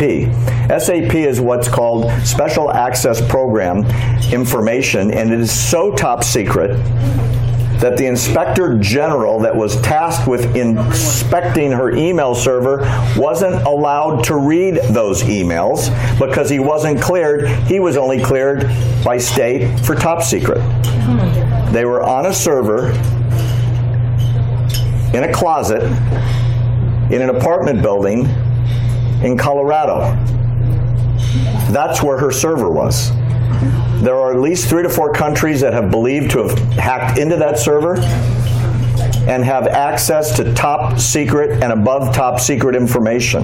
SAP 0.79 1.15
is 1.15 1.41
what's 1.41 1.67
called 1.67 2.11
Special 2.23 2.71
Access 2.71 3.19
Program 3.27 3.83
information 4.31 5.09
and 5.09 5.33
it 5.33 5.39
is 5.39 5.51
so 5.51 5.95
top 5.95 6.23
secret 6.23 6.77
that 7.79 7.97
the 7.97 8.05
inspector 8.05 8.77
general 8.79 9.39
that 9.39 9.55
was 9.55 9.79
tasked 9.81 10.27
with 10.27 10.55
inspecting 10.55 11.71
her 11.71 11.91
email 11.95 12.33
server 12.33 12.79
wasn't 13.17 13.55
allowed 13.67 14.23
to 14.23 14.35
read 14.35 14.75
those 14.89 15.23
emails 15.23 15.89
because 16.19 16.49
he 16.49 16.59
wasn't 16.59 17.01
cleared. 17.01 17.49
He 17.67 17.79
was 17.79 17.97
only 17.97 18.21
cleared 18.21 18.69
by 19.03 19.17
state 19.17 19.79
for 19.81 19.95
top 19.95 20.23
secret. 20.23 20.59
They 21.71 21.85
were 21.85 22.03
on 22.03 22.27
a 22.27 22.33
server 22.33 22.89
in 25.13 25.23
a 25.23 25.31
closet 25.33 25.83
in 27.11 27.21
an 27.21 27.29
apartment 27.29 27.81
building 27.81 28.25
in 29.23 29.37
Colorado. 29.37 30.15
That's 31.71 32.01
where 32.01 32.17
her 32.17 32.31
server 32.31 32.69
was. 32.69 33.11
There 34.05 34.17
are 34.17 34.31
at 34.31 34.39
least 34.39 34.69
three 34.69 34.83
to 34.83 34.89
four 34.89 35.11
countries 35.11 35.61
that 35.61 35.73
have 35.73 35.89
believed 35.89 36.29
to 36.29 36.47
have 36.47 36.59
hacked 36.73 37.17
into 37.17 37.37
that 37.37 37.57
server 37.57 37.97
and 39.27 39.43
have 39.43 39.65
access 39.65 40.35
to 40.35 40.53
top 40.53 40.99
secret 40.99 41.63
and 41.63 41.73
above 41.73 42.13
top 42.13 42.39
secret 42.39 42.75
information. 42.75 43.43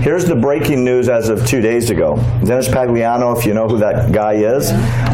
Here's 0.00 0.24
the 0.24 0.36
breaking 0.36 0.84
news 0.84 1.08
as 1.08 1.28
of 1.28 1.46
two 1.46 1.60
days 1.60 1.90
ago. 1.90 2.16
Dennis 2.44 2.68
Pagliano, 2.68 3.36
if 3.36 3.44
you 3.44 3.54
know 3.54 3.68
who 3.68 3.78
that 3.78 4.12
guy 4.12 4.34
is, 4.34 4.70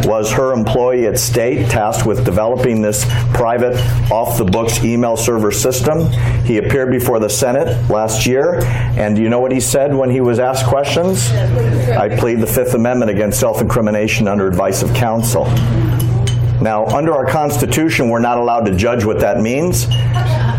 was 0.06 0.30
her 0.32 0.52
employee 0.52 1.06
at 1.06 1.18
State 1.18 1.70
tasked 1.70 2.04
with 2.06 2.24
developing 2.24 2.82
this 2.82 3.04
private, 3.32 3.78
off 4.10 4.36
the 4.36 4.44
books 4.44 4.84
email 4.84 5.16
server 5.16 5.50
system. 5.50 6.10
He 6.44 6.58
appeared 6.58 6.90
before 6.90 7.20
the 7.20 7.30
Senate 7.30 7.88
last 7.88 8.26
year, 8.26 8.62
and 8.64 9.16
do 9.16 9.22
you 9.22 9.28
know 9.28 9.40
what 9.40 9.52
he 9.52 9.60
said 9.60 9.94
when 9.94 10.10
he 10.10 10.20
was 10.20 10.38
asked 10.38 10.66
questions? 10.66 11.30
I 11.30 12.14
plead 12.16 12.40
the 12.40 12.46
Fifth 12.46 12.74
Amendment 12.74 13.10
against 13.10 13.40
self 13.40 13.60
incrimination 13.60 14.28
under 14.28 14.46
advice 14.46 14.82
of 14.82 14.92
counsel. 14.94 15.46
Now, 16.62 16.86
under 16.86 17.12
our 17.12 17.26
Constitution, 17.26 18.08
we're 18.08 18.20
not 18.20 18.38
allowed 18.38 18.66
to 18.66 18.74
judge 18.74 19.04
what 19.04 19.18
that 19.20 19.40
means 19.40 19.86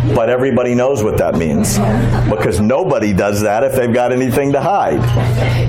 but 0.07 0.29
everybody 0.29 0.75
knows 0.75 1.01
what 1.01 1.17
that 1.17 1.35
means 1.35 1.77
because 2.29 2.59
nobody 2.59 3.13
does 3.13 3.41
that 3.41 3.63
if 3.63 3.73
they've 3.73 3.93
got 3.93 4.11
anything 4.11 4.51
to 4.51 4.61
hide. 4.61 4.99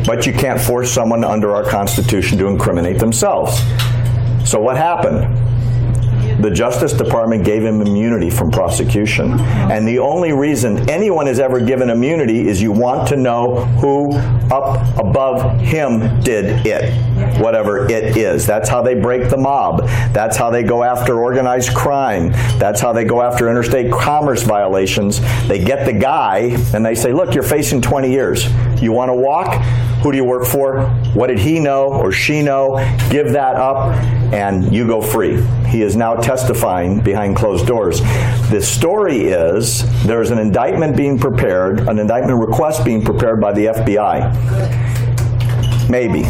But 0.04 0.26
you 0.26 0.32
can't 0.32 0.60
force 0.60 0.90
someone 0.90 1.24
under 1.24 1.54
our 1.54 1.62
Constitution 1.62 2.36
to 2.38 2.48
incriminate 2.48 2.98
themselves. 2.98 3.60
So 4.44 4.60
what 4.60 4.76
happened? 4.76 5.40
The 6.42 6.50
Justice 6.50 6.92
Department 6.92 7.44
gave 7.44 7.64
him 7.64 7.80
immunity 7.80 8.28
from 8.28 8.50
prosecution. 8.50 9.38
And 9.38 9.86
the 9.86 10.00
only 10.00 10.32
reason 10.32 10.90
anyone 10.90 11.28
is 11.28 11.38
ever 11.38 11.60
given 11.60 11.90
immunity 11.90 12.48
is 12.48 12.60
you 12.60 12.72
want 12.72 13.08
to 13.08 13.16
know 13.16 13.64
who 13.80 14.10
up 14.52 14.98
above 14.98 15.60
him 15.60 16.20
did 16.22 16.66
it, 16.66 16.92
whatever 17.40 17.88
it 17.90 18.16
is. 18.16 18.46
That's 18.46 18.68
how 18.68 18.82
they 18.82 18.94
break 18.94 19.30
the 19.30 19.36
mob. 19.36 19.86
That's 20.12 20.36
how 20.36 20.50
they 20.50 20.62
go 20.62 20.82
after 20.82 21.20
organized 21.20 21.74
crime. 21.74 22.30
That's 22.58 22.80
how 22.80 22.92
they 22.92 23.04
go 23.04 23.22
after 23.22 23.48
interstate 23.48 23.92
commerce 23.92 24.42
violations. 24.42 25.20
They 25.48 25.62
get 25.62 25.86
the 25.86 25.92
guy 25.92 26.56
and 26.74 26.84
they 26.84 26.94
say, 26.94 27.12
look, 27.12 27.34
you're 27.34 27.42
facing 27.42 27.80
20 27.80 28.10
years. 28.10 28.46
You 28.82 28.92
want 28.92 29.08
to 29.10 29.14
walk? 29.14 29.62
Who 30.02 30.12
do 30.12 30.18
you 30.18 30.24
work 30.24 30.44
for? 30.44 30.82
What 31.14 31.28
did 31.28 31.38
he 31.38 31.60
know 31.60 31.86
or 31.86 32.12
she 32.12 32.42
know? 32.42 32.76
Give 33.08 33.32
that 33.32 33.56
up 33.56 33.94
and 34.34 34.74
you 34.74 34.86
go 34.86 35.00
free. 35.00 35.42
He 35.66 35.80
is 35.80 35.96
now 35.96 36.14
testifying 36.14 37.00
behind 37.00 37.36
closed 37.36 37.66
doors. 37.66 38.00
The 38.50 38.60
story 38.60 39.28
is 39.28 39.82
there's 40.04 40.30
an 40.30 40.38
indictment 40.38 40.94
being 40.96 41.18
prepared, 41.18 41.88
an 41.88 41.98
indictment 41.98 42.38
request 42.38 42.84
being 42.84 43.02
prepared 43.02 43.40
by 43.40 43.52
the 43.52 43.66
FBI. 43.66 44.33
Maybe. 45.88 46.22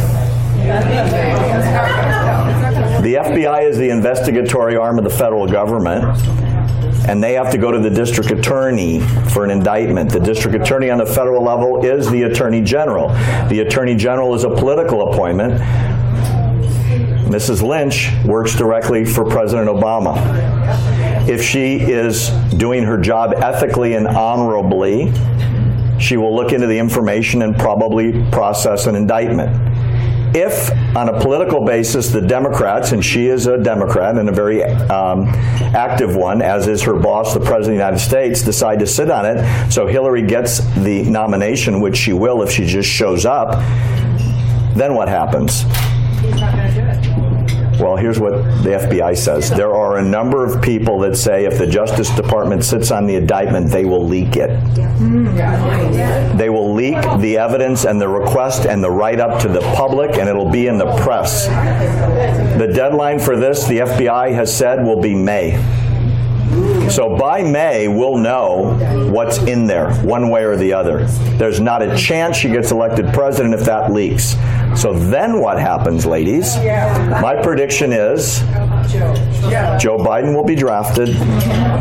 The 3.01 3.15
FBI 3.23 3.69
is 3.69 3.77
the 3.77 3.89
investigatory 3.89 4.75
arm 4.75 4.97
of 4.97 5.03
the 5.03 5.09
federal 5.09 5.47
government 5.47 6.03
and 7.07 7.23
they 7.23 7.33
have 7.33 7.51
to 7.51 7.57
go 7.57 7.71
to 7.71 7.79
the 7.79 7.89
district 7.89 8.31
attorney 8.31 8.99
for 9.29 9.45
an 9.45 9.51
indictment. 9.51 10.11
The 10.11 10.19
district 10.19 10.55
attorney 10.55 10.89
on 10.89 10.97
the 10.97 11.05
federal 11.05 11.43
level 11.43 11.85
is 11.85 12.09
the 12.09 12.23
attorney 12.23 12.63
general. 12.63 13.09
The 13.49 13.59
attorney 13.59 13.95
general 13.95 14.33
is 14.33 14.43
a 14.43 14.49
political 14.49 15.11
appointment. 15.11 15.61
Mrs. 17.29 17.61
Lynch 17.61 18.11
works 18.25 18.55
directly 18.55 19.05
for 19.05 19.25
President 19.25 19.67
Obama. 19.67 20.15
If 21.27 21.43
she 21.43 21.77
is 21.77 22.29
doing 22.57 22.83
her 22.83 22.97
job 22.97 23.33
ethically 23.35 23.95
and 23.95 24.07
honorably, 24.07 25.11
she 25.99 26.17
will 26.17 26.35
look 26.35 26.51
into 26.51 26.67
the 26.67 26.77
information 26.77 27.41
and 27.41 27.55
probably 27.57 28.23
process 28.31 28.87
an 28.87 28.95
indictment 28.95 29.51
if 30.35 30.69
on 30.97 31.07
a 31.07 31.19
political 31.21 31.63
basis 31.63 32.09
the 32.09 32.21
Democrats, 32.21 32.91
and 32.91 33.03
she 33.03 33.27
is 33.27 33.47
a 33.47 33.57
Democrat 33.57 34.17
and 34.17 34.27
a 34.27 34.31
very 34.31 34.63
um, 34.63 35.27
active 35.73 36.15
one, 36.15 36.41
as 36.41 36.67
is 36.67 36.81
her 36.81 36.93
boss, 36.93 37.33
the 37.33 37.39
President 37.39 37.61
of 37.61 37.67
the 37.67 37.73
United 37.73 37.99
States, 37.99 38.41
decide 38.41 38.79
to 38.79 38.87
sit 38.87 39.09
on 39.09 39.25
it, 39.25 39.71
so 39.71 39.87
Hillary 39.87 40.21
gets 40.21 40.59
the 40.83 41.03
nomination, 41.03 41.79
which 41.79 41.95
she 41.95 42.11
will 42.11 42.41
if 42.41 42.51
she 42.51 42.65
just 42.65 42.89
shows 42.89 43.25
up, 43.25 43.53
then 44.75 44.93
what 44.93 45.07
happens? 45.07 45.63
Well, 47.79 47.97
here's 47.97 48.19
what 48.19 48.33
the 48.63 48.71
FBI 48.71 49.17
says. 49.17 49.49
There 49.49 49.73
are 49.73 49.97
a 49.97 50.03
number 50.03 50.45
of 50.45 50.61
people 50.61 50.99
that 50.99 51.17
say 51.17 51.45
if 51.45 51.57
the 51.57 51.67
Justice 51.67 52.09
Department 52.15 52.63
sits 52.63 52.91
on 52.91 53.05
the 53.05 53.15
indictment, 53.15 53.69
they 53.69 53.85
will 53.85 54.05
leak 54.05 54.35
it. 54.37 54.49
They 56.37 56.49
will 56.49 56.73
leak 56.73 57.01
the 57.19 57.37
evidence 57.37 57.85
and 57.85 57.99
the 57.99 58.07
request 58.07 58.65
and 58.65 58.83
the 58.83 58.91
write 58.91 59.19
up 59.19 59.41
to 59.41 59.49
the 59.49 59.61
public, 59.75 60.17
and 60.17 60.29
it'll 60.29 60.49
be 60.49 60.67
in 60.67 60.77
the 60.77 60.95
press. 60.97 61.47
The 62.57 62.71
deadline 62.73 63.19
for 63.19 63.35
this, 63.35 63.65
the 63.65 63.79
FBI 63.79 64.33
has 64.33 64.55
said, 64.55 64.83
will 64.83 65.01
be 65.01 65.13
May. 65.13 65.61
So 66.89 67.17
by 67.17 67.41
May, 67.41 67.87
we'll 67.87 68.17
know 68.17 68.77
what's 69.11 69.39
in 69.39 69.67
there, 69.67 69.93
one 69.95 70.29
way 70.29 70.43
or 70.43 70.55
the 70.55 70.71
other. 70.73 71.05
There's 71.37 71.59
not 71.59 71.81
a 71.81 71.97
chance 71.97 72.37
she 72.37 72.49
gets 72.49 72.71
elected 72.71 73.13
president 73.13 73.53
if 73.53 73.61
that 73.61 73.91
leaks. 73.91 74.35
So 74.75 74.93
then 74.93 75.39
what 75.41 75.59
happens, 75.59 76.05
ladies? 76.05 76.55
My 77.21 77.35
prediction 77.41 77.93
is 77.93 78.39
Joe 79.79 79.97
Biden 79.97 80.35
will 80.35 80.43
be 80.43 80.55
drafted 80.55 81.09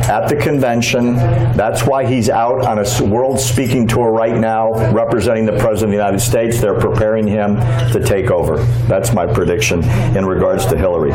at 0.09 0.29
the 0.29 0.37
convention. 0.37 1.17
That's 1.57 1.85
why 1.87 2.07
he's 2.07 2.31
out 2.31 2.64
on 2.67 2.79
a 2.79 3.05
world 3.05 3.41
speaking 3.41 3.87
tour 3.87 4.11
right 4.12 4.37
now, 4.37 4.73
representing 4.93 5.47
the 5.47 5.53
President 5.59 5.85
of 5.85 5.91
the 5.91 5.97
United 5.97 6.21
States. 6.21 6.61
They're 6.61 6.79
preparing 6.79 7.26
him 7.26 7.57
to 7.93 8.03
take 8.05 8.31
over. 8.31 8.59
That's 8.87 9.12
my 9.12 9.26
prediction 9.26 9.83
in 10.17 10.25
regards 10.26 10.67
to 10.67 10.76
Hillary. 10.76 11.11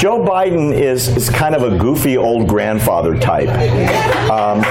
Joe 0.00 0.24
Biden 0.24 0.72
is, 0.72 1.08
is 1.16 1.30
kind 1.30 1.54
of 1.54 1.62
a 1.72 1.78
goofy 1.78 2.16
old 2.16 2.48
grandfather 2.48 3.18
type. 3.18 3.48
Um, 4.30 4.62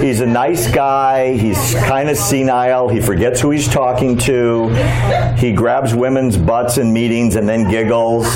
he's 0.00 0.20
a 0.20 0.26
nice 0.26 0.70
guy. 0.70 1.36
He's 1.36 1.74
kind 1.74 2.08
of 2.08 2.16
senile. 2.16 2.88
He 2.90 3.00
forgets 3.00 3.40
who 3.40 3.50
he's 3.50 3.68
talking 3.68 4.16
to. 4.18 4.68
He 5.36 5.52
grabs 5.52 5.94
women's 5.94 6.36
butts 6.36 6.78
in 6.78 6.92
meetings 6.92 7.36
and 7.36 7.48
then 7.48 7.70
giggles. 7.70 8.26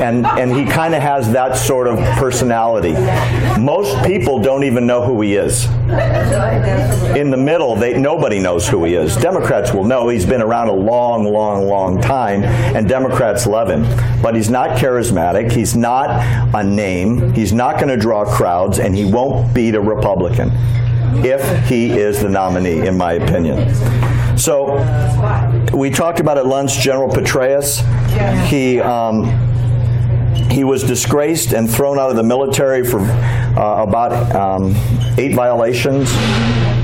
And, 0.00 0.26
and 0.26 0.54
he 0.54 0.64
kind 0.64 0.94
of 0.94 1.02
has 1.02 1.30
that 1.32 1.56
sort 1.56 1.86
of 1.86 1.98
personality. 2.16 2.92
Most 3.60 4.04
people 4.06 4.40
don't 4.40 4.64
even 4.64 4.86
know 4.86 5.02
who 5.02 5.20
he 5.20 5.34
is. 5.34 5.66
In 7.16 7.30
the 7.30 7.36
middle, 7.36 7.76
they, 7.76 7.98
nobody 7.98 8.38
knows 8.38 8.68
who 8.68 8.84
he 8.84 8.94
is. 8.94 9.16
Democrats 9.16 9.72
will 9.72 9.84
know 9.84 10.08
he's 10.08 10.26
been 10.26 10.42
around 10.42 10.68
a 10.68 10.72
long, 10.72 11.24
long, 11.24 11.66
long 11.66 12.00
time, 12.00 12.44
and 12.44 12.88
Democrats 12.88 13.46
love 13.46 13.68
him. 13.68 13.82
But 14.22 14.34
he's 14.34 14.50
not 14.50 14.78
charismatic. 14.78 15.52
He's 15.52 15.76
not 15.76 16.10
a 16.54 16.64
name. 16.64 17.32
He's 17.34 17.52
not 17.52 17.76
going 17.76 17.88
to 17.88 17.96
draw 17.96 18.24
crowds, 18.24 18.78
and 18.78 18.94
he 18.94 19.04
won't 19.04 19.52
beat 19.52 19.74
a 19.74 19.80
Republican 19.80 20.50
if 21.24 21.68
he 21.68 21.90
is 21.90 22.20
the 22.20 22.28
nominee, 22.28 22.86
in 22.86 22.96
my 22.96 23.14
opinion. 23.14 23.74
So 24.38 24.76
we 25.72 25.90
talked 25.90 26.20
about 26.20 26.38
at 26.38 26.46
lunch 26.46 26.78
General 26.80 27.08
Petraeus. 27.08 27.80
He. 28.46 28.80
Um, 28.80 29.46
he 30.50 30.64
was 30.64 30.82
disgraced 30.82 31.52
and 31.52 31.70
thrown 31.70 31.96
out 31.98 32.10
of 32.10 32.16
the 32.16 32.24
military 32.24 32.84
for 32.84 32.98
uh, 33.00 33.84
about 33.84 34.34
um, 34.34 34.74
eight 35.16 35.34
violations 35.34 36.08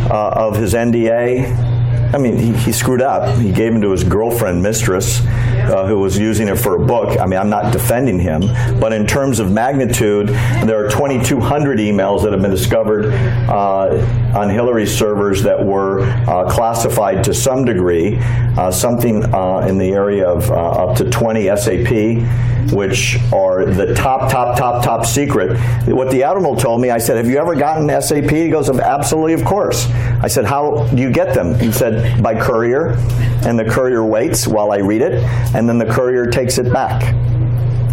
uh, 0.09 0.30
of 0.37 0.56
his 0.56 0.73
NDA. 0.75 1.75
I 2.16 2.18
mean, 2.18 2.38
he, 2.38 2.54
he, 2.54 2.73
screwed 2.73 3.02
up. 3.02 3.37
He 3.37 3.52
gave 3.52 3.75
them 3.75 3.82
to 3.82 3.90
his 3.90 4.02
girlfriend, 4.02 4.62
mistress, 4.62 5.20
uh, 5.20 5.87
who 5.87 5.99
was 5.99 6.16
using 6.16 6.49
it 6.49 6.56
for 6.56 6.82
a 6.82 6.87
book. 6.87 7.20
I 7.20 7.26
mean, 7.26 7.38
I'm 7.38 7.50
not 7.50 7.75
defending 7.75 8.18
him, 8.18 8.40
but 8.80 8.94
in 8.94 9.06
terms 9.06 9.38
of 9.38 9.52
magnitude, 9.52 10.28
there 10.28 10.82
are 10.82 10.88
2,200 10.88 11.78
emails 11.78 12.23
that 12.23 12.32
have 12.32 12.40
been 12.40 12.50
discovered 12.50 13.12
uh, 13.50 14.32
on 14.35 14.49
Hillary's 14.49 14.96
servers 14.96 15.42
that 15.42 15.62
were 15.62 16.00
uh, 16.26 16.50
classified 16.50 17.23
to 17.25 17.35
some 17.35 17.66
degree, 17.66 18.16
uh, 18.56 18.70
something 18.70 19.23
uh, 19.35 19.66
in 19.68 19.76
the 19.76 19.90
area 19.90 20.26
of 20.26 20.50
uh, 20.50 20.54
up 20.54 20.96
to 20.96 21.11
20 21.11 21.54
SAP, 21.54 22.73
which 22.73 23.18
are 23.32 23.64
the 23.64 23.94
top, 23.94 24.30
top, 24.30 24.58
top, 24.58 24.82
top 24.82 25.06
secret. 25.06 25.56
What 25.87 26.11
the 26.11 26.23
Admiral 26.23 26.56
told 26.56 26.80
me, 26.80 26.90
I 26.90 26.99
said, 26.99 27.16
"Have 27.16 27.28
you 27.28 27.38
ever 27.38 27.54
gotten 27.54 27.88
SAP?" 28.00 28.30
He 28.30 28.49
goes, 28.49 28.68
"Absolutely, 28.68 29.35
of 29.35 29.44
course." 29.44 29.87
I 30.20 30.28
said, 30.28 30.44
"How 30.44 30.87
do 30.88 31.00
you 31.00 31.11
get 31.11 31.35
them?" 31.35 31.58
He 31.58 31.70
said 31.70 32.05
by 32.22 32.34
courier, 32.34 32.96
and 33.44 33.58
the 33.58 33.64
courier 33.64 34.04
waits 34.04 34.46
while 34.46 34.72
I 34.72 34.78
read 34.78 35.02
it, 35.02 35.22
and 35.54 35.68
then 35.68 35.78
the 35.78 35.86
courier 35.86 36.26
takes 36.26 36.58
it 36.58 36.72
back. 36.72 37.14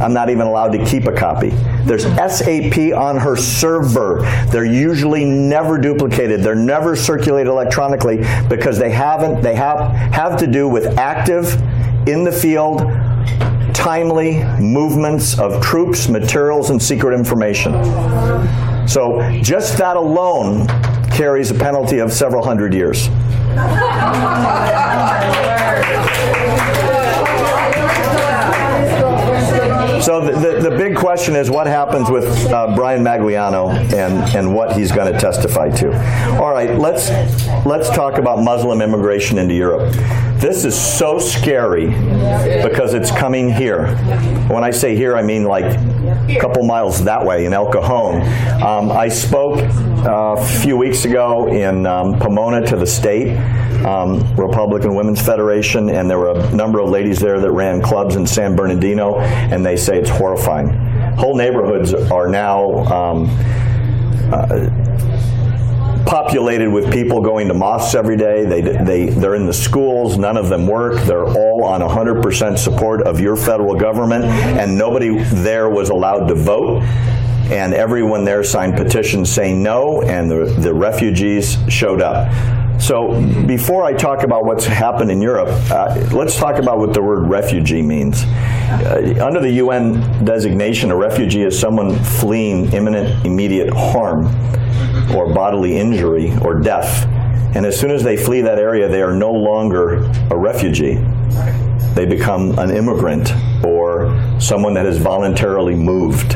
I'm 0.02 0.14
not 0.14 0.30
even 0.30 0.48
allowed 0.48 0.72
to 0.74 0.84
keep 0.86 1.06
a 1.06 1.14
copy. 1.14 1.50
There's 1.86 2.04
SAP 2.04 2.94
on 2.94 3.18
her 3.18 3.36
server. 3.36 4.22
They're 4.48 4.66
usually 4.66 5.24
never 5.24 5.78
duplicated. 5.78 6.42
They're 6.42 6.56
never 6.56 6.96
circulated 6.96 7.48
electronically 7.48 8.18
because 8.50 8.78
they 8.78 8.90
haven't 8.90 9.42
they 9.42 9.56
have 9.56 9.92
have 10.14 10.38
to 10.40 10.48
do 10.48 10.68
with 10.68 10.98
active 10.98 11.54
in 12.08 12.24
the 12.24 12.32
field 12.32 12.82
timely 13.74 14.44
movements 14.60 15.40
of 15.40 15.62
troops, 15.62 16.08
materials 16.08 16.70
and 16.70 16.82
secret 16.82 17.14
information. 17.14 17.74
So 18.88 19.40
just 19.42 19.78
that 19.78 19.96
alone 19.96 20.68
carries 21.12 21.52
a 21.52 21.54
penalty 21.54 22.00
of 22.00 22.12
several 22.12 22.44
hundred 22.44 22.74
years. 22.74 23.10
So 30.04 30.20
the, 30.20 30.34
the, 30.34 30.53
question 31.14 31.36
is 31.36 31.52
what 31.52 31.68
happens 31.68 32.10
with 32.10 32.26
uh, 32.48 32.74
Brian 32.76 33.04
Pagliano 33.04 33.70
and, 33.94 34.36
and 34.36 34.56
what 34.56 34.76
he's 34.76 34.92
going 34.92 35.14
to 35.14 35.20
testify 35.20 35.70
to. 35.70 35.92
All 36.42 36.50
right, 36.50 36.76
let's 36.80 37.12
let's 37.68 37.88
talk 37.92 38.18
about 38.18 38.40
Muslim 38.40 38.82
immigration 38.82 39.38
into 39.38 39.54
Europe. 39.54 39.94
This 40.40 40.66
is 40.66 40.74
so 40.74 41.20
scary 41.20 41.86
because 42.64 42.96
it's 42.96 43.12
coming 43.12 43.54
here. 43.54 43.96
When 44.48 44.64
I 44.64 44.72
say 44.72 44.96
here, 44.96 45.16
I 45.16 45.22
mean 45.22 45.44
like 45.44 45.66
a 45.66 46.40
couple 46.42 46.64
miles 46.64 47.04
that 47.04 47.24
way 47.24 47.46
in 47.46 47.54
El 47.54 47.72
Cajon. 47.72 48.24
Um, 48.64 48.92
I 48.92 49.08
spoke 49.08 49.60
uh, 49.60 50.36
a 50.36 50.46
few 50.62 50.78
weeks 50.78 51.06
ago 51.06 51.48
in 51.48 51.86
um, 51.86 52.18
Pomona 52.18 52.66
to 52.66 52.76
the 52.76 52.88
state 52.88 53.38
um, 53.86 54.36
Republican 54.36 54.96
Women's 54.96 55.22
Federation, 55.22 55.90
and 55.90 56.10
there 56.10 56.18
were 56.18 56.32
a 56.32 56.56
number 56.56 56.80
of 56.80 56.90
ladies 56.90 57.20
there 57.20 57.40
that 57.40 57.52
ran 57.52 57.82
clubs 57.82 58.16
in 58.16 58.26
San 58.26 58.56
Bernardino, 58.56 59.20
and 59.20 59.66
they 59.66 59.76
say 59.76 60.00
it's 60.00 60.10
horrifying. 60.10 60.70
Whole 61.18 61.36
neighborhoods 61.36 61.94
are 61.94 62.28
now. 62.28 62.86
Um, 62.86 63.30
uh, 64.32 64.70
populated 66.06 66.70
with 66.70 66.92
people 66.92 67.22
going 67.22 67.48
to 67.48 67.54
mosques 67.54 67.96
every 67.96 68.18
day. 68.18 68.46
They, 68.46 68.62
they, 68.62 69.06
they're 69.08 69.36
in 69.36 69.46
the 69.46 69.54
schools. 69.54 70.18
None 70.18 70.38
of 70.38 70.50
them 70.50 70.68
work. 70.68 71.02
They're 71.04 71.26
all 71.26 71.64
on 71.64 71.82
100% 71.82 72.58
support 72.58 73.02
of 73.04 73.20
your 73.20 73.36
federal 73.36 73.76
government, 73.76 74.26
and 74.26 74.78
nobody 74.78 75.24
there 75.24 75.70
was 75.70 75.90
allowed 75.90 76.28
to 76.28 76.36
vote 76.36 76.84
and 77.52 77.74
everyone 77.74 78.24
there 78.24 78.44
signed 78.44 78.76
petitions 78.76 79.32
saying 79.32 79.62
no, 79.62 80.02
and 80.02 80.30
the, 80.30 80.46
the 80.60 80.74
refugees 80.74 81.58
showed 81.68 82.02
up. 82.02 82.32
So, 82.80 83.22
before 83.46 83.84
I 83.84 83.94
talk 83.94 84.24
about 84.24 84.46
what's 84.46 84.66
happened 84.66 85.10
in 85.12 85.22
Europe, 85.22 85.50
uh, 85.72 85.96
let's 86.12 86.36
talk 86.36 86.58
about 86.58 86.80
what 86.80 86.94
the 86.94 87.02
word 87.02 87.30
refugee 87.30 87.82
means. 87.82 88.24
Uh, 88.24 89.20
under 89.22 89.40
the 89.40 89.52
UN 89.52 90.26
designation, 90.26 90.92
a 90.92 90.96
refugee 90.96 91.44
is 91.44 91.58
someone 91.58 91.98
fleeing 92.04 92.74
imminent, 92.74 93.26
immediate 93.26 93.72
harm 93.74 94.26
or 95.16 95.34
bodily 95.34 95.78
injury 95.78 96.34
or 96.42 96.60
death. 96.60 97.06
And 97.56 97.66
as 97.66 97.80
soon 97.80 97.92
as 97.92 98.04
they 98.04 98.18
flee 98.18 98.42
that 98.42 98.58
area, 98.58 98.90
they 98.90 99.02
are 99.02 99.14
no 99.14 99.32
longer 99.32 100.04
a 100.32 100.36
refugee. 100.36 100.96
They 101.94 102.06
become 102.06 102.58
an 102.58 102.72
immigrant 102.72 103.32
or 103.64 104.12
someone 104.40 104.74
that 104.74 104.86
has 104.86 104.98
voluntarily 104.98 105.76
moved. 105.76 106.36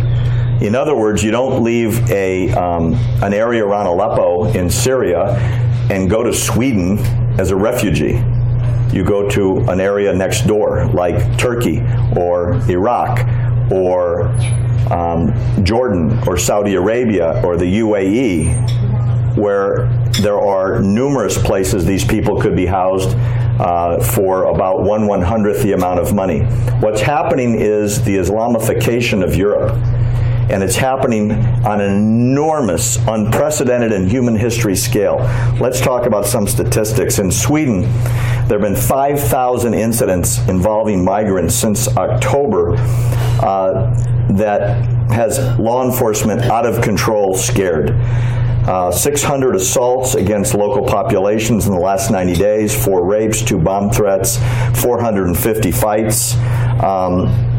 In 0.62 0.74
other 0.74 0.96
words, 0.96 1.24
you 1.24 1.30
don't 1.30 1.64
leave 1.64 2.10
a, 2.10 2.52
um, 2.54 2.96
an 3.22 3.34
area 3.34 3.64
around 3.64 3.86
Aleppo 3.86 4.46
in 4.54 4.72
Syria 4.72 5.36
and 5.92 6.10
go 6.10 6.24
to 6.24 6.34
Sweden 6.34 6.98
as 7.40 7.52
a 7.52 7.56
refugee. 7.56 8.24
You 8.92 9.04
go 9.04 9.30
to 9.30 9.60
an 9.70 9.80
area 9.80 10.12
next 10.14 10.48
door, 10.48 10.88
like 10.88 11.38
Turkey 11.38 11.84
or 12.16 12.54
Iraq 12.70 13.28
or 13.72 14.30
um, 14.92 15.32
Jordan 15.64 16.18
or 16.28 16.38
Saudi 16.38 16.74
Arabia 16.74 17.40
or 17.46 17.56
the 17.56 17.80
UAE, 17.80 19.38
where 19.38 19.88
there 20.22 20.40
are 20.40 20.82
numerous 20.82 21.38
places 21.38 21.86
these 21.86 22.04
people 22.04 22.42
could 22.42 22.56
be 22.56 22.66
housed 22.66 23.16
uh, 23.60 24.00
for 24.00 24.46
about 24.46 24.82
one 24.82 25.06
one 25.06 25.22
hundredth 25.22 25.62
the 25.62 25.74
amount 25.74 26.00
of 26.00 26.16
money. 26.16 26.40
What's 26.80 27.02
happening 27.02 27.56
is 27.56 28.04
the 28.04 28.16
Islamification 28.16 29.24
of 29.24 29.36
Europe 29.36 29.78
and 30.50 30.64
it's 30.64 30.76
happening 30.76 31.32
on 31.66 31.82
an 31.82 31.94
enormous, 31.94 32.98
unprecedented 33.08 33.92
in 33.92 34.08
human 34.10 34.36
history 34.36 34.76
scale. 34.76 35.18
Let's 35.60 35.82
talk 35.82 36.06
about 36.06 36.26
some 36.26 36.48
statistics. 36.48 37.20
In 37.20 37.32
Sweden, 37.32 37.82
there 38.48 38.60
have 38.60 38.62
been 38.62 38.76
5,000 38.76 39.74
incidents 39.74 40.40
involving 40.48 41.04
migrants 41.04 41.56
since 41.56 41.88
October 41.98 42.76
uh, 43.42 43.94
that 44.32 44.86
has 45.12 45.60
law 45.60 45.86
enforcement 45.86 46.42
out 46.44 46.66
of 46.66 46.82
control 46.82 47.36
scared. 47.36 47.92
Uh, 48.68 48.92
600 48.92 49.56
assaults 49.56 50.16
against 50.16 50.54
local 50.54 50.86
populations 50.86 51.68
in 51.68 51.74
the 51.74 51.80
last 51.80 52.12
90 52.12 52.36
days, 52.36 52.86
four 52.86 53.06
rapes, 53.06 53.42
two 53.42 53.58
bomb 53.58 53.90
threats, 53.90 54.38
450 54.82 55.72
fights. 55.72 56.36
Um, 56.84 57.57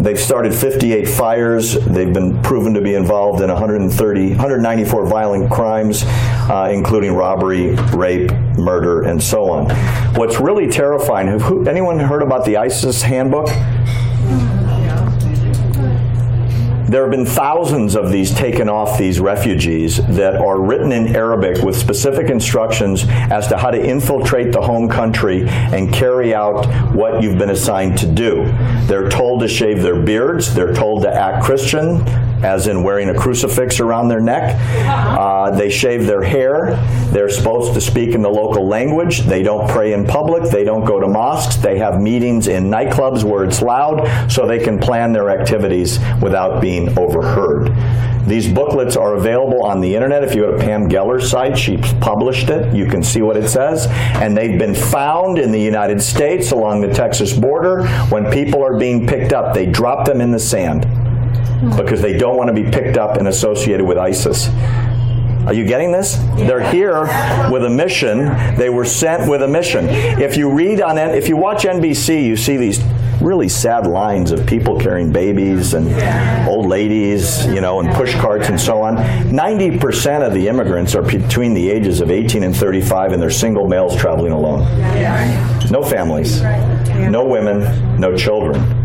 They've 0.00 0.18
started 0.18 0.54
58 0.54 1.08
fires. 1.08 1.74
They've 1.74 2.12
been 2.12 2.40
proven 2.42 2.72
to 2.74 2.80
be 2.80 2.94
involved 2.94 3.42
in 3.42 3.48
130, 3.48 4.28
194 4.30 5.06
violent 5.06 5.50
crimes, 5.50 6.04
uh, 6.06 6.70
including 6.72 7.14
robbery, 7.14 7.74
rape, 7.94 8.30
murder, 8.56 9.02
and 9.02 9.20
so 9.20 9.50
on. 9.50 9.68
What's 10.14 10.38
really 10.38 10.68
terrifying, 10.68 11.26
have 11.26 11.42
who, 11.42 11.68
anyone 11.68 11.98
heard 11.98 12.22
about 12.22 12.44
the 12.44 12.56
ISIS 12.56 13.02
handbook? 13.02 13.48
There 16.88 17.02
have 17.02 17.10
been 17.10 17.26
thousands 17.26 17.94
of 17.94 18.10
these 18.10 18.34
taken 18.34 18.70
off 18.70 18.96
these 18.96 19.20
refugees 19.20 19.98
that 20.06 20.36
are 20.36 20.58
written 20.58 20.90
in 20.90 21.14
Arabic 21.14 21.62
with 21.62 21.76
specific 21.76 22.30
instructions 22.30 23.04
as 23.06 23.46
to 23.48 23.58
how 23.58 23.70
to 23.70 23.78
infiltrate 23.78 24.52
the 24.52 24.62
home 24.62 24.88
country 24.88 25.46
and 25.46 25.92
carry 25.92 26.34
out 26.34 26.66
what 26.94 27.22
you've 27.22 27.36
been 27.36 27.50
assigned 27.50 27.98
to 27.98 28.06
do. 28.06 28.44
They're 28.86 29.10
told 29.10 29.40
to 29.40 29.48
shave 29.48 29.82
their 29.82 30.00
beards, 30.00 30.54
they're 30.54 30.72
told 30.72 31.02
to 31.02 31.14
act 31.14 31.44
Christian, 31.44 31.98
as 32.42 32.66
in 32.66 32.82
wearing 32.82 33.08
a 33.08 33.14
crucifix 33.14 33.80
around 33.80 34.08
their 34.08 34.20
neck. 34.20 34.56
Uh, 34.86 35.50
they 35.50 35.70
shave 35.70 36.06
their 36.06 36.22
hair. 36.22 36.76
They're 37.10 37.30
supposed 37.30 37.74
to 37.74 37.80
speak 37.80 38.14
in 38.14 38.22
the 38.22 38.28
local 38.28 38.66
language. 38.68 39.20
They 39.20 39.42
don't 39.42 39.68
pray 39.68 39.92
in 39.92 40.06
public. 40.06 40.50
They 40.50 40.64
don't 40.64 40.84
go 40.84 41.00
to 41.00 41.08
mosques. 41.08 41.56
They 41.56 41.78
have 41.78 42.00
meetings 42.00 42.48
in 42.48 42.64
nightclubs 42.64 43.24
where 43.24 43.44
it's 43.44 43.62
loud 43.62 44.30
so 44.30 44.46
they 44.46 44.58
can 44.58 44.78
plan 44.78 45.12
their 45.12 45.30
activities 45.30 45.98
without 46.20 46.60
being 46.60 46.96
overheard. 46.98 47.72
These 48.26 48.52
booklets 48.52 48.94
are 48.94 49.14
available 49.14 49.62
on 49.62 49.80
the 49.80 49.94
internet. 49.94 50.22
If 50.22 50.34
you 50.34 50.42
go 50.42 50.52
to 50.52 50.58
Pam 50.58 50.88
Geller's 50.88 51.30
site, 51.30 51.56
she 51.56 51.78
published 51.78 52.50
it. 52.50 52.74
You 52.74 52.86
can 52.86 53.02
see 53.02 53.22
what 53.22 53.38
it 53.38 53.48
says. 53.48 53.86
And 53.88 54.36
they've 54.36 54.58
been 54.58 54.74
found 54.74 55.38
in 55.38 55.50
the 55.50 55.60
United 55.60 56.02
States 56.02 56.50
along 56.50 56.82
the 56.82 56.92
Texas 56.92 57.32
border. 57.32 57.86
When 58.10 58.30
people 58.30 58.62
are 58.62 58.78
being 58.78 59.06
picked 59.06 59.32
up, 59.32 59.54
they 59.54 59.64
drop 59.64 60.06
them 60.06 60.20
in 60.20 60.30
the 60.30 60.38
sand 60.38 60.86
because 61.76 62.00
they 62.00 62.16
don't 62.16 62.36
want 62.36 62.48
to 62.48 62.54
be 62.54 62.70
picked 62.70 62.96
up 62.96 63.16
and 63.16 63.28
associated 63.28 63.84
with 63.84 63.98
ISIS. 63.98 64.48
Are 65.46 65.54
you 65.54 65.64
getting 65.64 65.92
this? 65.92 66.16
They're 66.36 66.70
here 66.70 67.04
with 67.50 67.64
a 67.64 67.70
mission. 67.70 68.26
They 68.56 68.68
were 68.68 68.84
sent 68.84 69.30
with 69.30 69.42
a 69.42 69.48
mission. 69.48 69.86
If 69.88 70.36
you 70.36 70.50
read 70.50 70.82
on 70.82 70.98
it, 70.98 71.14
if 71.14 71.28
you 71.28 71.38
watch 71.38 71.62
NBC, 71.62 72.22
you 72.22 72.36
see 72.36 72.58
these 72.58 72.82
really 73.22 73.48
sad 73.48 73.86
lines 73.86 74.30
of 74.30 74.46
people 74.46 74.78
carrying 74.78 75.10
babies 75.10 75.74
and 75.74 75.88
old 76.46 76.66
ladies, 76.66 77.46
you 77.46 77.60
know, 77.60 77.80
and 77.80 77.88
push 77.94 78.14
carts 78.16 78.48
and 78.48 78.60
so 78.60 78.82
on. 78.82 78.96
90% 78.96 80.26
of 80.26 80.34
the 80.34 80.48
immigrants 80.48 80.94
are 80.94 81.02
between 81.02 81.54
the 81.54 81.70
ages 81.70 82.00
of 82.00 82.10
18 82.10 82.42
and 82.42 82.54
35 82.54 83.12
and 83.12 83.22
they're 83.22 83.30
single 83.30 83.66
males 83.66 83.96
traveling 83.96 84.32
alone. 84.32 84.60
No 85.70 85.82
families, 85.82 86.42
no 86.42 87.24
women, 87.24 87.98
no 87.98 88.16
children. 88.16 88.77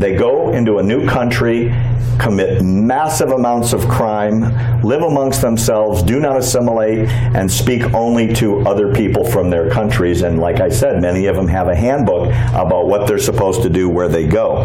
They 0.00 0.16
go 0.16 0.54
into 0.54 0.78
a 0.78 0.82
new 0.82 1.06
country, 1.06 1.74
commit 2.18 2.64
massive 2.64 3.32
amounts 3.32 3.74
of 3.74 3.86
crime, 3.86 4.40
live 4.80 5.02
amongst 5.02 5.42
themselves, 5.42 6.02
do 6.02 6.18
not 6.18 6.38
assimilate, 6.38 7.06
and 7.10 7.52
speak 7.52 7.82
only 7.92 8.32
to 8.36 8.60
other 8.60 8.94
people 8.94 9.26
from 9.26 9.50
their 9.50 9.68
countries. 9.68 10.22
And 10.22 10.38
like 10.38 10.58
I 10.58 10.70
said, 10.70 11.02
many 11.02 11.26
of 11.26 11.36
them 11.36 11.46
have 11.48 11.68
a 11.68 11.76
handbook 11.76 12.28
about 12.54 12.88
what 12.88 13.06
they're 13.06 13.18
supposed 13.18 13.60
to 13.60 13.68
do 13.68 13.90
where 13.90 14.08
they 14.08 14.26
go. 14.26 14.64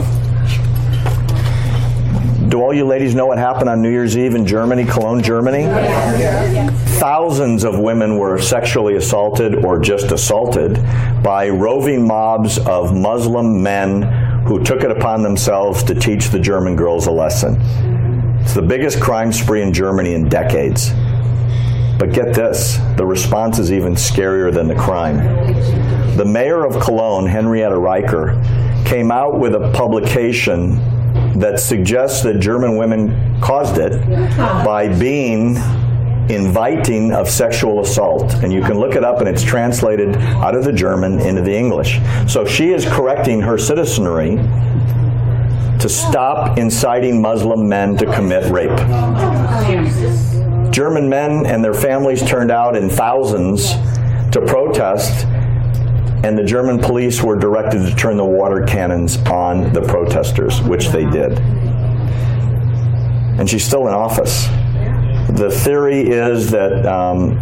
Do 2.47 2.61
all 2.61 2.73
you 2.73 2.85
ladies 2.85 3.13
know 3.13 3.25
what 3.25 3.37
happened 3.37 3.67
on 3.67 3.81
New 3.81 3.91
Year's 3.91 4.17
Eve 4.17 4.35
in 4.35 4.45
Germany, 4.47 4.85
Cologne, 4.85 5.21
Germany? 5.21 5.65
Thousands 6.97 7.65
of 7.65 7.77
women 7.77 8.17
were 8.17 8.39
sexually 8.39 8.95
assaulted 8.95 9.65
or 9.65 9.79
just 9.79 10.13
assaulted 10.13 10.75
by 11.21 11.49
roving 11.49 12.07
mobs 12.07 12.57
of 12.59 12.95
Muslim 12.95 13.61
men 13.61 14.24
who 14.45 14.63
took 14.63 14.83
it 14.83 14.91
upon 14.91 15.23
themselves 15.23 15.83
to 15.83 15.95
teach 15.95 16.29
the 16.29 16.39
German 16.39 16.75
girls 16.75 17.07
a 17.07 17.11
lesson. 17.11 17.59
It's 18.41 18.53
the 18.53 18.61
biggest 18.61 19.01
crime 19.01 19.33
spree 19.33 19.61
in 19.61 19.73
Germany 19.73 20.13
in 20.13 20.29
decades. 20.29 20.91
But 21.97 22.13
get 22.13 22.35
this 22.35 22.77
the 22.97 23.05
response 23.05 23.57
is 23.57 23.71
even 23.71 23.93
scarier 23.93 24.53
than 24.53 24.67
the 24.67 24.75
crime. 24.75 25.17
The 26.15 26.25
mayor 26.25 26.63
of 26.63 26.81
Cologne, 26.81 27.25
Henrietta 27.25 27.75
Reker, 27.75 28.35
came 28.85 29.11
out 29.11 29.39
with 29.39 29.55
a 29.55 29.71
publication 29.71 30.75
that 31.39 31.59
suggests 31.59 32.21
that 32.23 32.39
German 32.39 32.77
women 32.77 33.39
caused 33.41 33.77
it 33.77 33.99
by 34.37 34.87
being 34.99 35.55
inviting 36.29 37.13
of 37.13 37.29
sexual 37.29 37.81
assault. 37.81 38.33
And 38.35 38.51
you 38.51 38.61
can 38.61 38.79
look 38.79 38.95
it 38.95 39.03
up 39.03 39.19
and 39.19 39.29
it's 39.29 39.43
translated 39.43 40.15
out 40.15 40.55
of 40.55 40.63
the 40.63 40.73
German 40.73 41.19
into 41.19 41.41
the 41.41 41.55
English. 41.55 41.99
So 42.27 42.45
she 42.45 42.71
is 42.71 42.85
correcting 42.85 43.41
her 43.41 43.57
citizenry 43.57 44.37
to 45.79 45.89
stop 45.89 46.57
inciting 46.57 47.21
Muslim 47.21 47.67
men 47.69 47.95
to 47.97 48.05
commit 48.11 48.51
rape. 48.51 48.75
German 50.71 51.07
men 51.07 51.45
and 51.45 51.63
their 51.63 51.73
families 51.73 52.27
turned 52.27 52.51
out 52.51 52.75
in 52.75 52.89
thousands 52.89 53.73
to 54.31 54.43
protest, 54.45 55.25
and 56.23 56.37
the 56.37 56.43
German 56.43 56.79
police 56.79 57.21
were 57.21 57.35
directed 57.37 57.87
to 57.87 57.95
turn 57.95 58.17
the 58.17 58.25
water 58.25 58.65
cannons 58.65 59.17
on 59.27 59.71
the 59.73 59.81
protesters, 59.81 60.61
which 60.63 60.89
they 60.89 61.05
did. 61.05 61.37
And 63.37 63.49
she's 63.49 63.63
still 63.63 63.87
in 63.87 63.93
office. 63.93 64.47
The 65.29 65.49
theory 65.49 66.09
is 66.09 66.51
that 66.51 66.85
um, 66.85 67.37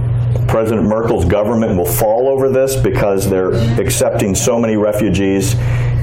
President 0.47 0.87
Merkel's 0.87 1.25
government 1.25 1.77
will 1.77 1.85
fall 1.85 2.27
over 2.27 2.49
this 2.49 2.75
because 2.75 3.29
they're 3.29 3.53
accepting 3.79 4.35
so 4.35 4.59
many 4.59 4.77
refugees 4.77 5.53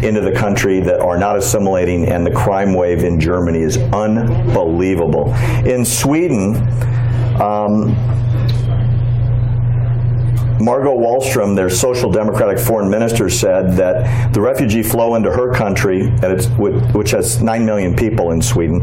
into 0.03 0.21
the 0.21 0.33
country 0.33 0.81
that 0.81 1.01
are 1.01 1.19
not 1.19 1.37
assimilating, 1.37 2.09
and 2.09 2.27
the 2.27 2.31
crime 2.31 2.75
wave 2.75 3.05
in 3.05 3.21
Germany 3.21 3.61
is 3.61 3.77
unbelievable. 3.93 5.35
In 5.65 5.85
Sweden, 5.85 6.57
um, 7.41 7.97
Margot 10.61 10.95
Wallström, 10.95 11.57
their 11.57 11.71
social 11.71 12.11
democratic 12.11 12.59
foreign 12.59 12.91
minister, 12.91 13.31
said 13.31 13.73
that 13.77 14.33
the 14.35 14.41
refugee 14.41 14.83
flow 14.83 15.15
into 15.15 15.31
her 15.31 15.53
country, 15.53 16.11
which 16.93 17.11
has 17.13 17.43
9 17.43 17.65
million 17.65 17.97
people 17.97 18.33
in 18.33 18.43
Sweden, 18.43 18.83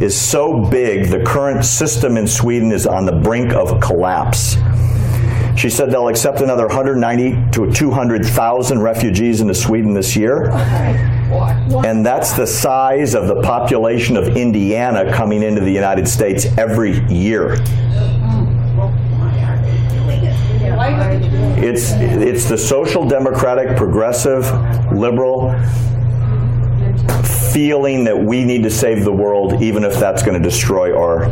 is 0.00 0.18
so 0.18 0.64
big 0.70 1.08
the 1.08 1.24
current 1.24 1.64
system 1.64 2.16
in 2.16 2.28
Sweden 2.28 2.70
is 2.70 2.86
on 2.86 3.06
the 3.06 3.12
brink 3.12 3.52
of 3.52 3.80
collapse. 3.80 4.56
She 5.56 5.70
said 5.70 5.90
they'll 5.90 6.08
accept 6.08 6.42
another 6.42 6.66
190 6.66 7.50
to 7.52 7.72
200,000 7.72 8.78
refugees 8.80 9.40
into 9.40 9.54
Sweden 9.54 9.94
this 9.94 10.14
year. 10.14 10.50
And 11.84 12.04
that's 12.04 12.34
the 12.34 12.46
size 12.46 13.14
of 13.14 13.26
the 13.26 13.40
population 13.40 14.16
of 14.16 14.36
Indiana 14.36 15.10
coming 15.12 15.42
into 15.42 15.62
the 15.62 15.72
United 15.72 16.06
States 16.06 16.44
every 16.58 17.00
year. 17.08 17.56
It's, 21.58 21.92
it's 21.92 22.48
the 22.48 22.58
social 22.58 23.08
democratic, 23.08 23.76
progressive, 23.76 24.44
liberal 24.92 25.54
feeling 27.52 28.04
that 28.04 28.18
we 28.18 28.44
need 28.44 28.62
to 28.62 28.70
save 28.70 29.04
the 29.04 29.12
world, 29.12 29.62
even 29.62 29.82
if 29.82 29.94
that's 29.94 30.22
going 30.22 30.40
to 30.40 30.46
destroy 30.46 30.94
our 30.94 31.24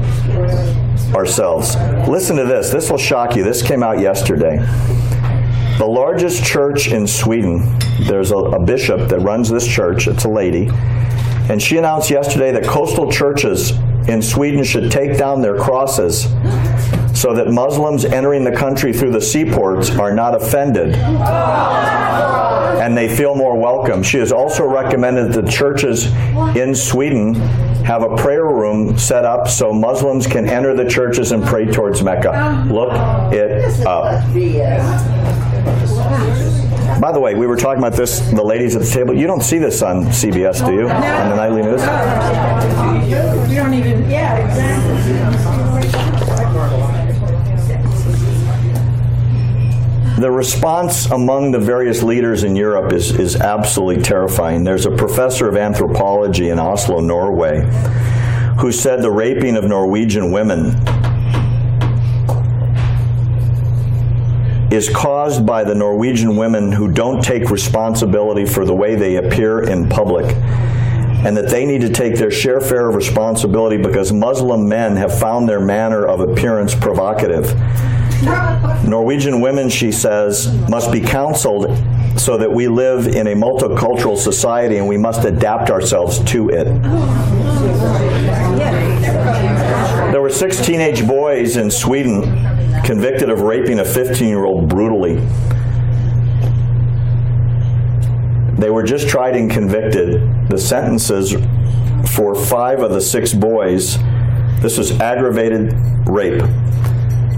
ourselves. 1.14 1.76
Listen 2.08 2.36
to 2.36 2.44
this. 2.44 2.70
This 2.70 2.90
will 2.90 2.98
shock 2.98 3.36
you. 3.36 3.44
This 3.44 3.62
came 3.62 3.82
out 3.82 4.00
yesterday. 4.00 4.56
The 5.78 5.86
largest 5.86 6.44
church 6.44 6.88
in 6.88 7.06
Sweden, 7.06 7.78
there's 8.06 8.30
a, 8.30 8.36
a 8.36 8.64
bishop 8.64 9.08
that 9.10 9.20
runs 9.20 9.50
this 9.50 9.66
church. 9.66 10.08
It's 10.08 10.24
a 10.24 10.28
lady. 10.28 10.70
And 11.50 11.60
she 11.60 11.76
announced 11.76 12.10
yesterday 12.10 12.52
that 12.52 12.64
coastal 12.64 13.12
churches 13.12 13.72
in 14.08 14.22
Sweden 14.22 14.64
should 14.64 14.90
take 14.90 15.18
down 15.18 15.42
their 15.42 15.58
crosses 15.58 16.24
so 17.24 17.32
that 17.32 17.48
Muslims 17.48 18.04
entering 18.04 18.44
the 18.44 18.52
country 18.52 18.92
through 18.92 19.10
the 19.10 19.18
seaports 19.18 19.88
are 19.92 20.14
not 20.14 20.34
offended 20.34 20.94
and 20.94 22.94
they 22.94 23.08
feel 23.16 23.34
more 23.34 23.58
welcome. 23.58 24.02
She 24.02 24.18
has 24.18 24.30
also 24.30 24.66
recommended 24.66 25.32
that 25.32 25.50
churches 25.50 26.12
in 26.54 26.74
Sweden 26.74 27.32
have 27.86 28.02
a 28.02 28.14
prayer 28.14 28.44
room 28.44 28.98
set 28.98 29.24
up 29.24 29.48
so 29.48 29.72
Muslims 29.72 30.26
can 30.26 30.46
enter 30.46 30.74
the 30.74 30.86
churches 30.86 31.32
and 31.32 31.42
pray 31.42 31.64
towards 31.64 32.02
Mecca. 32.02 32.66
Look 32.70 32.92
it 33.32 33.86
up. 33.86 34.22
By 37.00 37.10
the 37.10 37.20
way, 37.20 37.34
we 37.34 37.46
were 37.46 37.56
talking 37.56 37.78
about 37.78 37.94
this, 37.94 38.20
the 38.20 38.44
ladies 38.44 38.76
at 38.76 38.82
the 38.82 38.90
table. 38.90 39.14
You 39.14 39.26
don't 39.26 39.42
see 39.42 39.56
this 39.56 39.80
on 39.80 40.04
CBS, 40.08 40.66
do 40.66 40.74
you? 40.74 40.90
On 40.90 41.30
the 41.30 41.36
nightly 41.36 41.62
news? 41.62 41.80
You 43.48 43.56
don't 43.56 43.72
even, 43.72 44.10
yeah, 44.10 44.44
The 50.24 50.30
response 50.30 51.04
among 51.10 51.50
the 51.52 51.58
various 51.58 52.02
leaders 52.02 52.44
in 52.44 52.56
Europe 52.56 52.94
is, 52.94 53.10
is 53.10 53.36
absolutely 53.36 54.02
terrifying. 54.02 54.64
There's 54.64 54.86
a 54.86 54.90
professor 54.90 55.50
of 55.50 55.58
anthropology 55.58 56.48
in 56.48 56.58
Oslo, 56.58 57.00
Norway, 57.00 57.60
who 58.58 58.72
said 58.72 59.02
the 59.02 59.10
raping 59.10 59.54
of 59.54 59.64
Norwegian 59.64 60.32
women 60.32 60.68
is 64.72 64.88
caused 64.88 65.44
by 65.44 65.62
the 65.62 65.74
Norwegian 65.74 66.36
women 66.36 66.72
who 66.72 66.90
don't 66.90 67.22
take 67.22 67.50
responsibility 67.50 68.46
for 68.46 68.64
the 68.64 68.74
way 68.74 68.94
they 68.94 69.16
appear 69.16 69.64
in 69.64 69.90
public. 69.90 70.34
And 71.26 71.36
that 71.36 71.50
they 71.50 71.66
need 71.66 71.82
to 71.82 71.90
take 71.90 72.16
their 72.16 72.30
share 72.30 72.62
fair 72.62 72.88
of 72.88 72.94
responsibility 72.94 73.76
because 73.76 74.10
Muslim 74.10 74.70
men 74.70 74.96
have 74.96 75.18
found 75.18 75.46
their 75.46 75.60
manner 75.60 76.06
of 76.06 76.20
appearance 76.20 76.74
provocative. 76.74 77.54
Norwegian 78.86 79.40
women, 79.40 79.68
she 79.68 79.92
says, 79.92 80.52
must 80.68 80.92
be 80.92 81.00
counseled 81.00 81.76
so 82.18 82.38
that 82.38 82.50
we 82.50 82.68
live 82.68 83.06
in 83.08 83.26
a 83.26 83.34
multicultural 83.34 84.16
society 84.16 84.76
and 84.76 84.86
we 84.88 84.96
must 84.96 85.24
adapt 85.24 85.70
ourselves 85.70 86.22
to 86.24 86.48
it. 86.48 86.64
There 90.12 90.22
were 90.22 90.30
six 90.30 90.64
teenage 90.64 91.06
boys 91.06 91.56
in 91.56 91.70
Sweden 91.70 92.22
convicted 92.84 93.30
of 93.30 93.40
raping 93.40 93.80
a 93.80 93.84
15 93.84 94.28
year 94.28 94.44
old 94.44 94.68
brutally. 94.68 95.16
They 98.58 98.70
were 98.70 98.84
just 98.84 99.08
tried 99.08 99.36
and 99.36 99.50
convicted. 99.50 100.48
The 100.48 100.58
sentences 100.58 101.34
for 102.14 102.34
five 102.34 102.80
of 102.80 102.92
the 102.92 103.00
six 103.00 103.34
boys, 103.34 103.98
this 104.60 104.78
was 104.78 104.92
aggravated 105.00 105.72
rape 106.06 106.42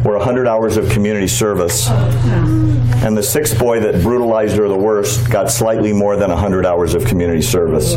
were 0.07 0.17
100 0.17 0.47
hours 0.47 0.77
of 0.77 0.89
community 0.91 1.27
service. 1.27 1.89
And 1.91 3.17
the 3.17 3.23
sixth 3.23 3.59
boy 3.59 3.81
that 3.81 4.03
brutalized 4.03 4.57
her 4.57 4.69
the 4.69 4.77
worst 4.77 5.29
got 5.31 5.51
slightly 5.51 5.93
more 5.93 6.17
than 6.17 6.31
100 6.31 6.65
hours 6.65 6.95
of 6.95 7.05
community 7.05 7.43
service. 7.43 7.97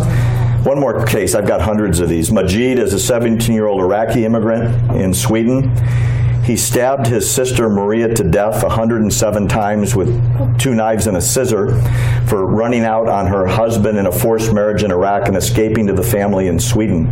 One 0.66 0.80
more 0.80 1.06
case, 1.06 1.36
I've 1.36 1.48
got 1.48 1.62
hundreds 1.62 2.00
of 2.00 2.10
these. 2.10 2.32
Majid 2.32 2.80
is 2.80 2.94
a 2.94 3.00
17 3.00 3.54
year 3.54 3.68
old 3.68 3.80
Iraqi 3.80 4.26
immigrant 4.26 4.92
in 5.00 5.14
Sweden. 5.14 5.72
He 6.44 6.58
stabbed 6.58 7.06
his 7.06 7.30
sister 7.30 7.70
Maria 7.70 8.12
to 8.16 8.24
death 8.24 8.64
107 8.64 9.48
times 9.48 9.96
with 9.96 10.10
two 10.58 10.74
knives 10.74 11.06
and 11.06 11.16
a 11.16 11.22
scissor 11.22 11.80
for 12.26 12.48
running 12.48 12.84
out 12.84 13.08
on 13.08 13.28
her 13.28 13.46
husband 13.46 14.00
in 14.00 14.08
a 14.08 14.12
forced 14.12 14.52
marriage 14.52 14.82
in 14.82 14.92
Iraq 14.92 15.28
and 15.28 15.38
escaping 15.38 15.86
to 15.86 15.94
the 15.94 16.02
family 16.02 16.48
in 16.48 16.60
Sweden. 16.60 17.06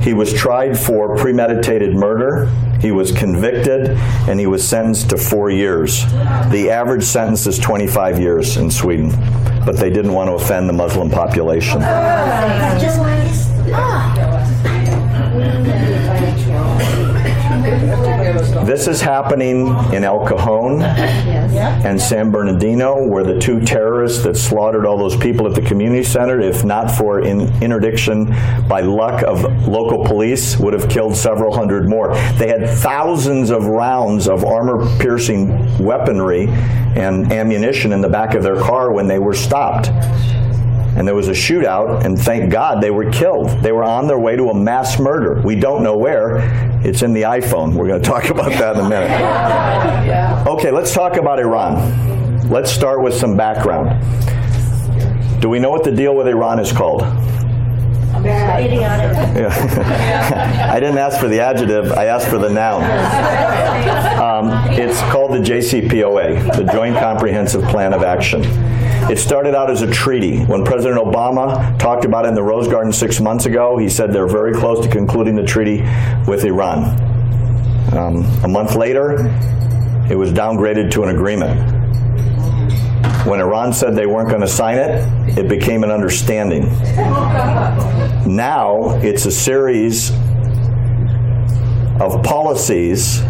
He 0.00 0.14
was 0.14 0.32
tried 0.32 0.78
for 0.78 1.14
premeditated 1.16 1.94
murder. 1.94 2.50
He 2.80 2.92
was 2.92 3.10
convicted 3.12 3.90
and 4.28 4.38
he 4.38 4.46
was 4.46 4.66
sentenced 4.66 5.10
to 5.10 5.16
four 5.16 5.50
years. 5.50 6.04
The 6.50 6.70
average 6.70 7.04
sentence 7.04 7.46
is 7.46 7.58
25 7.58 8.20
years 8.20 8.56
in 8.56 8.70
Sweden, 8.70 9.10
but 9.66 9.76
they 9.76 9.90
didn't 9.90 10.12
want 10.12 10.28
to 10.28 10.34
offend 10.34 10.68
the 10.68 10.72
Muslim 10.72 11.10
population. 11.10 11.80
This 18.64 18.86
is 18.86 19.00
happening 19.00 19.68
in 19.94 20.04
El 20.04 20.26
Cajon 20.26 20.82
and 20.82 22.00
San 22.00 22.30
Bernardino, 22.30 23.06
where 23.06 23.24
the 23.24 23.38
two 23.38 23.60
terrorists 23.60 24.22
that 24.24 24.36
slaughtered 24.36 24.84
all 24.84 24.98
those 24.98 25.16
people 25.16 25.46
at 25.46 25.54
the 25.54 25.62
community 25.62 26.02
center, 26.02 26.40
if 26.40 26.64
not 26.64 26.90
for 26.90 27.20
in 27.20 27.40
interdiction 27.62 28.26
by 28.68 28.80
luck 28.80 29.22
of 29.22 29.66
local 29.66 30.04
police, 30.04 30.58
would 30.58 30.74
have 30.74 30.88
killed 30.88 31.16
several 31.16 31.54
hundred 31.54 31.88
more. 31.88 32.14
They 32.34 32.48
had 32.48 32.68
thousands 32.68 33.50
of 33.50 33.66
rounds 33.66 34.28
of 34.28 34.44
armor-piercing 34.44 35.78
weaponry 35.78 36.48
and 36.48 37.32
ammunition 37.32 37.92
in 37.92 38.00
the 38.00 38.08
back 38.08 38.34
of 38.34 38.42
their 38.42 38.60
car 38.60 38.92
when 38.92 39.06
they 39.06 39.18
were 39.18 39.34
stopped 39.34 39.88
and 40.96 41.06
there 41.06 41.14
was 41.14 41.28
a 41.28 41.32
shootout, 41.32 42.04
and 42.04 42.18
thank 42.18 42.50
God 42.50 42.82
they 42.82 42.90
were 42.90 43.10
killed. 43.10 43.50
They 43.62 43.72
were 43.72 43.84
on 43.84 44.06
their 44.06 44.18
way 44.18 44.36
to 44.36 44.50
a 44.50 44.54
mass 44.54 44.98
murder. 44.98 45.40
We 45.42 45.54
don't 45.54 45.82
know 45.82 45.96
where. 45.96 46.38
It's 46.84 47.02
in 47.02 47.12
the 47.12 47.22
iPhone. 47.22 47.74
We're 47.74 47.88
going 47.88 48.02
to 48.02 48.08
talk 48.08 48.30
about 48.30 48.50
that 48.52 48.76
in 48.76 48.84
a 48.84 48.88
minute. 48.88 50.46
Okay, 50.46 50.70
let's 50.70 50.92
talk 50.92 51.16
about 51.16 51.38
Iran. 51.38 52.48
Let's 52.48 52.70
start 52.70 53.02
with 53.02 53.14
some 53.14 53.36
background. 53.36 53.90
Do 55.40 55.48
we 55.48 55.58
know 55.58 55.70
what 55.70 55.84
the 55.84 55.92
deal 55.92 56.16
with 56.16 56.26
Iran 56.26 56.58
is 56.58 56.72
called? 56.72 57.02
Yeah. 59.38 60.70
I 60.72 60.80
didn't 60.80 60.98
ask 60.98 61.18
for 61.20 61.28
the 61.28 61.40
adjective, 61.40 61.92
I 61.92 62.06
asked 62.06 62.28
for 62.28 62.38
the 62.38 62.48
noun. 62.48 62.82
Um, 64.20 64.50
it's 64.72 65.00
called 65.12 65.32
the 65.32 65.38
JCPOA, 65.38 66.56
the 66.56 66.64
Joint 66.72 66.96
Comprehensive 66.96 67.62
Plan 67.64 67.92
of 67.92 68.02
Action. 68.02 68.42
It 69.10 69.18
started 69.18 69.54
out 69.54 69.70
as 69.70 69.82
a 69.82 69.90
treaty. 69.90 70.44
When 70.44 70.64
President 70.64 71.00
Obama 71.00 71.78
talked 71.78 72.04
about 72.04 72.24
it 72.24 72.28
in 72.28 72.34
the 72.34 72.42
Rose 72.42 72.68
Garden 72.68 72.92
six 72.92 73.20
months 73.20 73.46
ago, 73.46 73.78
he 73.78 73.88
said 73.88 74.12
they're 74.12 74.26
very 74.26 74.52
close 74.52 74.84
to 74.84 74.90
concluding 74.90 75.34
the 75.34 75.44
treaty 75.44 75.82
with 76.26 76.44
Iran. 76.44 76.84
Um, 77.96 78.24
a 78.44 78.48
month 78.48 78.74
later, 78.74 79.28
it 80.10 80.16
was 80.16 80.32
downgraded 80.32 80.90
to 80.92 81.04
an 81.04 81.10
agreement. 81.10 81.77
When 83.26 83.40
Iran 83.40 83.72
said 83.72 83.94
they 83.94 84.06
weren't 84.06 84.28
going 84.28 84.40
to 84.40 84.48
sign 84.48 84.78
it, 84.78 85.38
it 85.38 85.48
became 85.48 85.82
an 85.82 85.90
understanding. 85.90 86.64
Now 88.26 88.98
it's 89.02 89.26
a 89.26 89.32
series 89.32 90.10
of 92.00 92.22
policies 92.22 93.20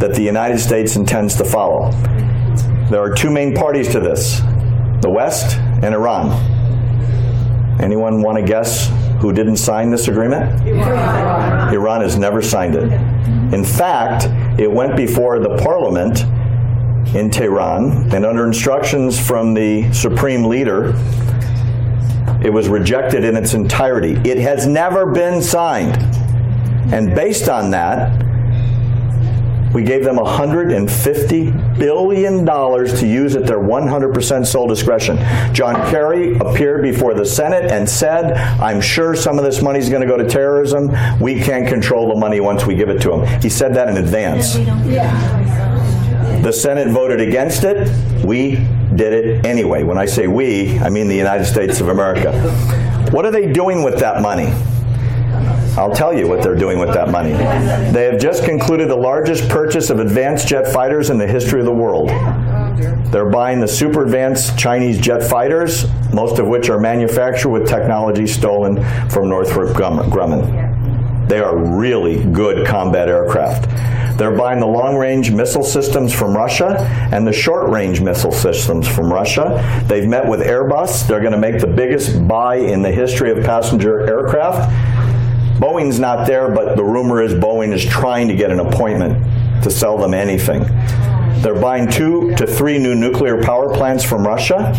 that 0.00 0.14
the 0.14 0.22
United 0.22 0.58
States 0.58 0.96
intends 0.96 1.36
to 1.36 1.44
follow. 1.44 1.90
There 2.90 3.00
are 3.00 3.14
two 3.14 3.30
main 3.30 3.54
parties 3.54 3.88
to 3.88 4.00
this 4.00 4.40
the 5.02 5.10
West 5.10 5.58
and 5.82 5.94
Iran. 5.94 6.30
Anyone 7.80 8.22
want 8.22 8.38
to 8.38 8.44
guess 8.44 8.90
who 9.20 9.32
didn't 9.32 9.56
sign 9.56 9.90
this 9.90 10.08
agreement? 10.08 10.66
Iran. 10.66 11.74
Iran 11.74 12.00
has 12.00 12.16
never 12.16 12.40
signed 12.42 12.74
it. 12.74 12.92
In 13.52 13.64
fact, 13.64 14.26
it 14.58 14.70
went 14.70 14.96
before 14.96 15.38
the 15.38 15.56
parliament 15.58 16.24
in 17.14 17.30
Tehran, 17.30 18.14
and 18.14 18.24
under 18.26 18.46
instructions 18.46 19.18
from 19.18 19.54
the 19.54 19.90
supreme 19.92 20.44
leader, 20.44 20.94
it 22.42 22.52
was 22.52 22.68
rejected 22.68 23.24
in 23.24 23.36
its 23.36 23.54
entirety. 23.54 24.12
It 24.28 24.38
has 24.38 24.66
never 24.66 25.06
been 25.06 25.42
signed. 25.42 25.96
And 26.92 27.14
based 27.14 27.48
on 27.48 27.70
that, 27.72 28.24
we 29.74 29.82
gave 29.82 30.02
them 30.02 30.16
$150 30.16 31.78
billion 31.78 32.46
to 32.46 33.06
use 33.06 33.36
at 33.36 33.44
their 33.46 33.58
100% 33.58 34.46
sole 34.46 34.66
discretion. 34.66 35.18
John 35.52 35.74
Kerry 35.90 36.38
appeared 36.38 36.82
before 36.82 37.12
the 37.12 37.26
Senate 37.26 37.70
and 37.70 37.88
said, 37.88 38.32
I'm 38.60 38.80
sure 38.80 39.14
some 39.14 39.38
of 39.38 39.44
this 39.44 39.60
money 39.60 39.78
is 39.78 39.90
going 39.90 40.00
to 40.00 40.08
go 40.08 40.16
to 40.16 40.28
terrorism. 40.28 40.90
We 41.20 41.40
can't 41.40 41.68
control 41.68 42.08
the 42.08 42.18
money 42.18 42.40
once 42.40 42.64
we 42.64 42.76
give 42.76 42.88
it 42.88 43.00
to 43.02 43.10
them. 43.10 43.42
He 43.42 43.50
said 43.50 43.74
that 43.74 43.88
in 43.88 43.98
advance. 43.98 44.56
The 46.42 46.52
Senate 46.52 46.88
voted 46.88 47.20
against 47.20 47.64
it. 47.64 47.88
We 48.24 48.56
did 48.94 49.12
it 49.12 49.44
anyway. 49.44 49.82
When 49.82 49.98
I 49.98 50.06
say 50.06 50.26
we, 50.26 50.78
I 50.78 50.88
mean 50.88 51.08
the 51.08 51.16
United 51.16 51.44
States 51.44 51.80
of 51.80 51.88
America. 51.88 52.32
What 53.10 53.24
are 53.24 53.30
they 53.30 53.52
doing 53.52 53.82
with 53.82 53.98
that 53.98 54.22
money? 54.22 54.52
I'll 55.76 55.94
tell 55.94 56.12
you 56.12 56.26
what 56.26 56.42
they're 56.42 56.56
doing 56.56 56.78
with 56.78 56.92
that 56.94 57.10
money. 57.10 57.32
They 57.92 58.04
have 58.04 58.20
just 58.20 58.44
concluded 58.44 58.88
the 58.88 58.96
largest 58.96 59.48
purchase 59.48 59.90
of 59.90 60.00
advanced 60.00 60.48
jet 60.48 60.72
fighters 60.72 61.10
in 61.10 61.18
the 61.18 61.26
history 61.26 61.60
of 61.60 61.66
the 61.66 61.72
world. 61.72 62.08
They're 63.12 63.30
buying 63.30 63.60
the 63.60 63.68
super 63.68 64.02
advanced 64.04 64.58
Chinese 64.58 64.98
jet 64.98 65.22
fighters, 65.22 65.86
most 66.12 66.38
of 66.38 66.48
which 66.48 66.68
are 66.68 66.80
manufactured 66.80 67.50
with 67.50 67.68
technology 67.68 68.26
stolen 68.26 68.84
from 69.08 69.28
Northrop 69.28 69.76
Grumman. 69.76 71.28
They 71.28 71.40
are 71.40 71.56
really 71.56 72.24
good 72.32 72.66
combat 72.66 73.08
aircraft. 73.08 73.68
They're 74.18 74.36
buying 74.36 74.58
the 74.58 74.66
long 74.66 74.96
range 74.96 75.30
missile 75.30 75.62
systems 75.62 76.12
from 76.12 76.36
Russia 76.36 76.76
and 77.12 77.24
the 77.24 77.32
short 77.32 77.70
range 77.70 78.00
missile 78.00 78.32
systems 78.32 78.88
from 78.88 79.12
Russia. 79.12 79.84
They've 79.86 80.08
met 80.08 80.26
with 80.26 80.40
Airbus. 80.40 81.06
They're 81.06 81.20
going 81.20 81.32
to 81.32 81.38
make 81.38 81.60
the 81.60 81.68
biggest 81.68 82.26
buy 82.26 82.56
in 82.56 82.82
the 82.82 82.90
history 82.90 83.30
of 83.30 83.44
passenger 83.44 84.00
aircraft. 84.08 84.72
Boeing's 85.60 86.00
not 86.00 86.26
there, 86.26 86.50
but 86.50 86.76
the 86.76 86.82
rumor 86.82 87.22
is 87.22 87.32
Boeing 87.32 87.72
is 87.72 87.84
trying 87.84 88.26
to 88.26 88.34
get 88.34 88.50
an 88.50 88.58
appointment 88.58 89.22
to 89.62 89.70
sell 89.70 89.96
them 89.96 90.14
anything. 90.14 90.62
They're 91.40 91.60
buying 91.60 91.88
two 91.88 92.34
to 92.34 92.46
three 92.46 92.78
new 92.78 92.96
nuclear 92.96 93.40
power 93.40 93.72
plants 93.72 94.02
from 94.02 94.26
Russia. 94.26 94.72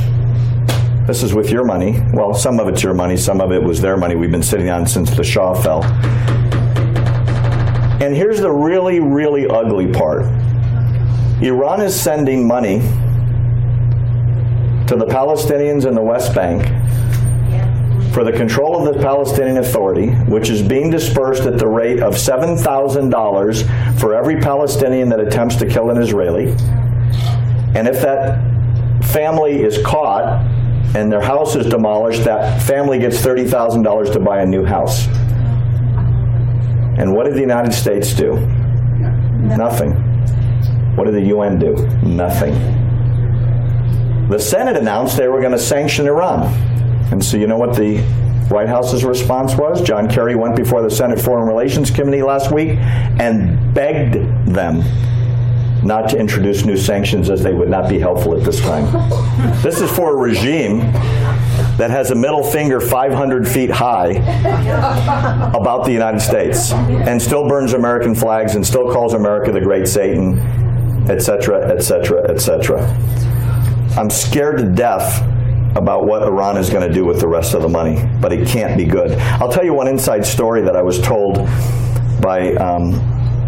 This 1.08 1.24
is 1.24 1.34
with 1.34 1.50
your 1.50 1.64
money. 1.64 2.02
Well, 2.12 2.34
some 2.34 2.60
of 2.60 2.68
it's 2.68 2.84
your 2.84 2.94
money, 2.94 3.16
some 3.16 3.40
of 3.40 3.54
it 3.54 3.64
was 3.64 3.80
their 3.80 3.96
money 3.96 4.16
we've 4.16 4.32
been 4.32 4.44
sitting 4.44 4.70
on 4.70 4.86
since 4.86 5.10
the 5.12 5.24
Shah 5.24 5.54
fell. 5.54 5.84
And 8.02 8.16
here's 8.16 8.40
the 8.40 8.52
really, 8.52 9.00
really 9.00 9.48
ugly 9.48 9.92
part 9.92 10.22
Iran 11.42 11.82
is 11.82 12.00
sending 12.00 12.48
money 12.48 12.80
to 14.88 14.96
the 14.96 15.06
Palestinians 15.06 15.86
in 15.86 15.96
the 15.96 16.02
West 16.02 16.34
Bank 16.34 16.64
for 18.14 18.24
the 18.24 18.32
control 18.32 18.76
of 18.76 18.94
the 18.94 19.02
Palestinian 19.02 19.58
Authority, 19.58 20.10
which 20.26 20.50
is 20.50 20.62
being 20.62 20.90
dispersed 20.90 21.44
at 21.44 21.60
the 21.60 21.68
rate 21.68 22.00
of 22.00 22.16
$7,000 22.16 24.00
for 24.00 24.16
every 24.16 24.40
Palestinian 24.40 25.10
that 25.10 25.20
attempts 25.20 25.58
to 25.58 25.66
kill 25.66 25.90
an 25.92 26.02
Israeli. 26.02 26.52
And 27.76 27.88
if 27.88 28.02
that 28.02 28.42
family 29.04 29.62
is 29.62 29.78
caught 29.86 30.42
and 30.96 31.12
their 31.12 31.22
house 31.22 31.56
is 31.56 31.68
demolished, 31.68 32.24
that 32.24 32.62
family 32.64 32.98
gets 32.98 33.18
$30,000 33.22 34.14
to 34.14 34.20
buy 34.20 34.42
a 34.42 34.46
new 34.46 34.66
house. 34.66 35.08
And 37.00 37.16
what 37.16 37.24
did 37.26 37.36
the 37.36 37.42
United 37.42 37.74
States 37.74 38.14
do? 38.14 38.36
Nothing. 39.40 39.92
What 40.96 41.06
did 41.06 41.14
the 41.14 41.28
UN 41.28 41.58
do? 41.58 41.76
Nothing. 42.04 42.54
The 44.28 44.38
Senate 44.38 44.76
announced 44.76 45.18
they 45.18 45.30
were 45.30 45.40
going 45.40 45.54
to 45.54 45.60
sanction 45.60 46.08
Iran. 46.08 46.44
And 47.12 47.24
so 47.24 47.38
you 47.38 47.48
know 47.48 47.58
what 47.58 47.76
the 47.76 48.00
White 48.50 48.68
House's 48.68 49.04
response 49.06 49.56
was? 49.56 49.82
John 49.82 50.10
Kerry 50.10 50.36
went 50.36 50.56
before 50.56 50.82
the 50.82 50.92
Senate 50.92 51.20
Foreign 51.22 51.48
Relations 51.48 51.90
Committee 51.90 52.22
last 52.22 52.52
week 52.52 52.78
and 52.78 53.74
begged 53.74 54.16
them 54.46 54.84
not 55.84 56.10
to 56.10 56.18
introduce 56.18 56.66
new 56.66 56.76
sanctions 56.76 57.30
as 57.30 57.42
they 57.42 57.54
would 57.54 57.70
not 57.70 57.88
be 57.88 57.98
helpful 57.98 58.38
at 58.38 58.44
this 58.44 58.60
time. 58.60 58.84
this 59.62 59.80
is 59.80 59.90
for 59.90 60.14
a 60.14 60.18
regime 60.18 60.82
that 61.80 61.90
has 61.90 62.12
a 62.12 62.16
middle 62.16 62.44
finger 62.44 62.82
500 62.82 63.48
feet 63.48 63.72
high 63.72 64.10
about 65.56 65.86
the 65.86 65.94
United 65.94 66.20
States 66.20 66.74
and 66.74 67.22
still 67.22 67.48
burns 67.48 67.72
American 67.72 68.14
flags 68.14 68.56
and 68.56 68.68
still 68.68 68.92
calls 68.92 69.14
America 69.14 69.50
the 69.50 69.62
great 69.62 69.88
Satan, 69.88 70.40
etc., 71.10 71.70
etc., 71.72 72.30
etc. 72.30 72.82
I'm 73.98 74.10
scared 74.10 74.58
to 74.58 74.66
death 74.66 75.22
about 75.78 76.06
what 76.06 76.22
Iran 76.24 76.58
is 76.58 76.70
going 76.70 76.86
to 76.86 76.94
do 76.94 77.06
with 77.06 77.22
the 77.22 77.28
rest 77.30 77.54
of 77.54 77.62
the 77.62 77.70
money, 77.70 78.06
but 78.20 78.34
it 78.34 78.46
can't 78.46 78.78
be 78.78 78.84
good. 78.84 79.18
I'll 79.18 79.52
tell 79.52 79.64
you 79.64 79.74
one 79.74 79.88
inside 79.88 80.26
story 80.26 80.62
that 80.64 80.76
I 80.76 80.82
was 80.82 81.00
told 81.00 81.38
by 82.22 82.56
um, 82.56 82.94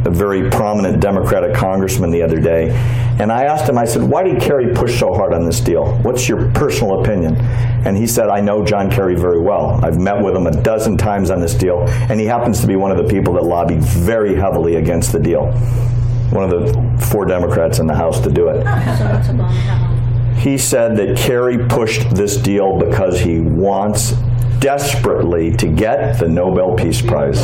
a 0.06 0.10
very 0.10 0.50
prominent 0.50 1.00
Democratic 1.00 1.56
congressman 1.56 2.12
the 2.12 2.22
other 2.22 2.40
day. 2.40 2.72
And 3.20 3.32
I 3.32 3.44
asked 3.44 3.70
him, 3.70 3.78
I 3.78 3.86
said, 3.86 4.02
why 4.02 4.24
did 4.24 4.42
Kerry 4.42 4.74
push 4.74 5.00
so 5.00 5.14
hard 5.14 5.34
on 5.34 5.46
this 5.46 5.60
deal? 5.60 5.98
What's 6.00 6.28
your 6.28 6.52
personal 6.52 7.02
opinion? 7.02 7.36
And 7.86 7.96
he 7.96 8.08
said, 8.08 8.30
I 8.30 8.42
know 8.42 8.66
John 8.66 8.90
Kerry 8.90 9.16
very 9.16 9.40
well. 9.40 9.80
I've 9.84 10.00
met 10.00 10.22
with 10.22 10.36
him 10.36 10.48
a 10.48 10.64
dozen 10.64 10.98
times 10.98 11.30
on 11.30 11.40
this 11.40 11.54
deal, 11.54 11.84
and 12.10 12.20
he 12.20 12.26
happens 12.26 12.62
to 12.62 12.68
be 12.68 12.76
one 12.76 12.92
of 12.92 12.98
the 12.98 13.08
people 13.08 13.34
that 13.36 13.44
lobbied 13.44 13.82
very 13.82 14.36
heavily 14.36 14.76
against 14.76 15.12
the 15.12 15.20
deal. 15.20 15.52
One 16.32 16.50
of 16.50 16.52
the 16.52 17.06
four 17.06 17.26
Democrats 17.26 17.80
in 17.80 17.88
the 17.88 17.96
House 17.96 18.20
to 18.22 18.32
do 18.32 18.48
it 18.48 18.66
he 20.42 20.58
said 20.58 20.98
that 20.98 21.16
Kerry 21.16 21.68
pushed 21.68 22.16
this 22.16 22.36
deal 22.36 22.76
because 22.80 23.20
he 23.20 23.40
wants 23.40 24.14
desperately 24.62 25.52
to 25.58 25.68
get 25.68 26.20
the 26.20 26.30
Nobel 26.30 26.76
Peace 26.76 27.02
Prize. 27.02 27.42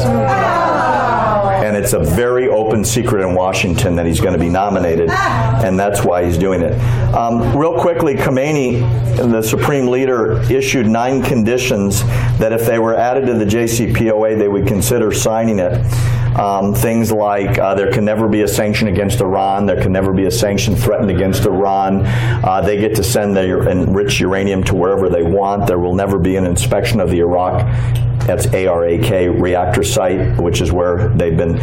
And 1.57 1.75
it's 1.75 1.93
a 1.93 1.99
very 1.99 2.47
open 2.47 2.85
secret 2.85 3.27
in 3.27 3.33
Washington 3.33 3.95
that 3.95 4.05
he's 4.05 4.21
going 4.21 4.33
to 4.33 4.39
be 4.39 4.47
nominated, 4.47 5.09
and 5.09 5.77
that's 5.77 6.05
why 6.05 6.23
he's 6.23 6.37
doing 6.37 6.61
it. 6.61 6.79
Um, 7.13 7.57
real 7.57 7.77
quickly, 7.79 8.15
Khomeini, 8.15 8.79
the 9.17 9.41
supreme 9.41 9.87
leader, 9.87 10.39
issued 10.51 10.85
nine 10.85 11.23
conditions 11.23 12.03
that 12.37 12.53
if 12.53 12.65
they 12.65 12.77
were 12.79 12.95
added 12.95 13.25
to 13.25 13.33
the 13.33 13.45
JCPOA, 13.45 14.37
they 14.37 14.47
would 14.47 14.67
consider 14.67 15.11
signing 15.11 15.59
it. 15.59 15.73
Um, 16.37 16.73
things 16.73 17.11
like 17.11 17.57
uh, 17.57 17.73
there 17.75 17.91
can 17.91 18.05
never 18.05 18.27
be 18.27 18.41
a 18.41 18.47
sanction 18.47 18.87
against 18.87 19.21
Iran, 19.21 19.65
there 19.65 19.81
can 19.81 19.91
never 19.91 20.13
be 20.13 20.25
a 20.25 20.31
sanction 20.31 20.75
threatened 20.75 21.09
against 21.09 21.45
Iran. 21.45 22.03
Uh, 22.05 22.61
they 22.61 22.77
get 22.77 22.95
to 22.95 23.03
send 23.03 23.35
their 23.35 23.67
enriched 23.67 24.19
uranium 24.19 24.63
to 24.65 24.75
wherever 24.75 25.09
they 25.09 25.23
want. 25.23 25.67
There 25.67 25.79
will 25.79 25.95
never 25.95 26.19
be 26.19 26.35
an 26.35 26.45
inspection 26.45 26.99
of 26.99 27.09
the 27.09 27.21
Arak 27.21 27.65
that's 28.27 28.45
ARAK 28.47 29.41
reactor 29.41 29.83
site, 29.83 30.37
which 30.41 30.59
is 30.59 30.69
where 30.69 31.07
they've 31.15 31.37
been 31.37 31.57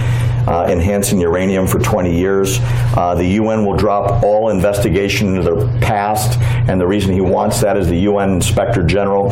uh, 0.48 0.66
enhancing 0.70 1.20
uranium 1.20 1.66
for 1.66 1.78
20 1.78 2.18
years. 2.18 2.58
Uh, 2.96 3.14
the 3.14 3.26
UN 3.26 3.66
will 3.66 3.76
drop 3.76 4.22
all 4.22 4.48
investigation 4.48 5.36
into 5.36 5.42
their 5.42 5.80
past, 5.80 6.40
and 6.40 6.80
the 6.80 6.86
reason 6.86 7.12
he 7.12 7.20
wants 7.20 7.60
that 7.60 7.76
is 7.76 7.86
the 7.88 7.98
UN 7.98 8.32
Inspector 8.32 8.82
General 8.84 9.28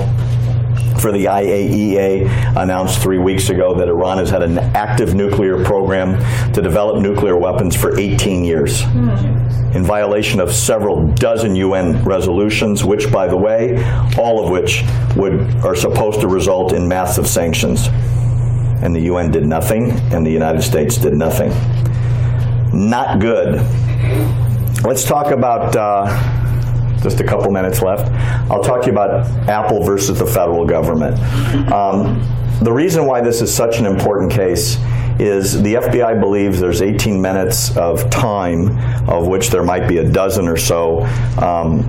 for 1.03 1.11
the 1.11 1.25
IAEA 1.25 2.57
announced 2.57 3.03
three 3.03 3.19
weeks 3.19 3.51
ago 3.51 3.75
that 3.75 3.89
Iran 3.89 4.19
has 4.19 4.31
had 4.31 4.43
an 4.43 4.59
active 4.59 5.15
nuclear 5.17 5.65
program 5.65 6.17
to 6.53 6.63
develop 6.63 7.03
nuclear 7.03 7.37
weapons 7.37 7.75
for 7.75 7.99
18 7.99 8.45
years. 8.45 8.83
Mm. 8.83 9.75
In 9.75 9.83
violation 9.83 10.39
of 10.39 10.55
several 10.55 11.09
dozen 11.15 11.57
UN 11.57 12.05
resolutions, 12.05 12.85
which, 12.85 13.11
by 13.11 13.27
the 13.27 13.37
way, 13.37 13.83
all 14.17 14.45
of 14.45 14.51
which 14.51 14.85
would, 15.17 15.41
are 15.65 15.75
supposed 15.75 16.21
to 16.21 16.29
result 16.29 16.73
in 16.73 16.87
massive 16.87 17.27
sanctions. 17.27 17.89
And 18.83 18.95
the 18.95 19.01
UN 19.01 19.33
did 19.33 19.45
nothing, 19.45 19.91
and 20.13 20.25
the 20.25 20.31
United 20.31 20.63
States 20.63 20.97
did 20.97 21.15
nothing. 21.15 21.51
Not 22.73 23.19
good. 23.19 23.57
Let's 24.85 25.05
talk 25.05 25.33
about. 25.33 25.75
Uh, 25.75 26.42
just 27.03 27.21
a 27.21 27.25
couple 27.25 27.51
minutes 27.51 27.83
left. 27.83 28.11
I'll 28.51 28.63
talk 28.63 28.83
to 28.83 28.87
you 28.87 28.93
about 28.93 29.27
Apple 29.49 29.83
versus 29.83 30.19
the 30.19 30.27
federal 30.27 30.65
government. 30.65 31.19
Um, 31.73 32.23
the 32.63 32.73
reason 32.73 33.07
why 33.07 33.21
this 33.21 33.43
is 33.43 33.53
such 33.53 33.79
an 33.79 33.87
important 33.87 34.31
case 34.31 34.77
is 35.19 35.61
the 35.63 35.75
FBI 35.75 36.21
believes 36.21 36.61
there's 36.61 36.81
18 36.81 37.21
minutes 37.21 37.77
of 37.77 38.09
time, 38.11 38.79
of 39.09 39.27
which 39.27 39.51
there 39.51 39.65
might 39.65 39.89
be 39.89 39.99
a 39.99 40.09
dozen 40.09 40.49
or 40.49 40.57
so. 40.57 41.05
Um, 41.39 41.85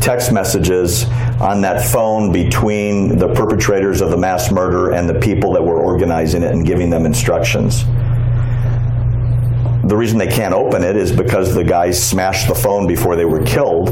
text 0.00 0.32
messages 0.32 1.04
on 1.40 1.60
that 1.60 1.84
phone 1.84 2.32
between 2.32 3.18
the 3.18 3.32
perpetrators 3.34 4.00
of 4.00 4.10
the 4.10 4.16
mass 4.16 4.50
murder 4.50 4.92
and 4.92 5.08
the 5.08 5.18
people 5.20 5.52
that 5.52 5.62
were 5.62 5.80
organizing 5.80 6.42
it 6.42 6.52
and 6.52 6.66
giving 6.66 6.90
them 6.90 7.06
instructions 7.06 7.84
the 9.84 9.96
reason 9.96 10.16
they 10.16 10.28
can't 10.28 10.54
open 10.54 10.84
it 10.84 10.96
is 10.96 11.10
because 11.10 11.54
the 11.54 11.64
guys 11.64 12.02
smashed 12.02 12.48
the 12.48 12.54
phone 12.54 12.86
before 12.86 13.16
they 13.16 13.24
were 13.24 13.42
killed 13.42 13.90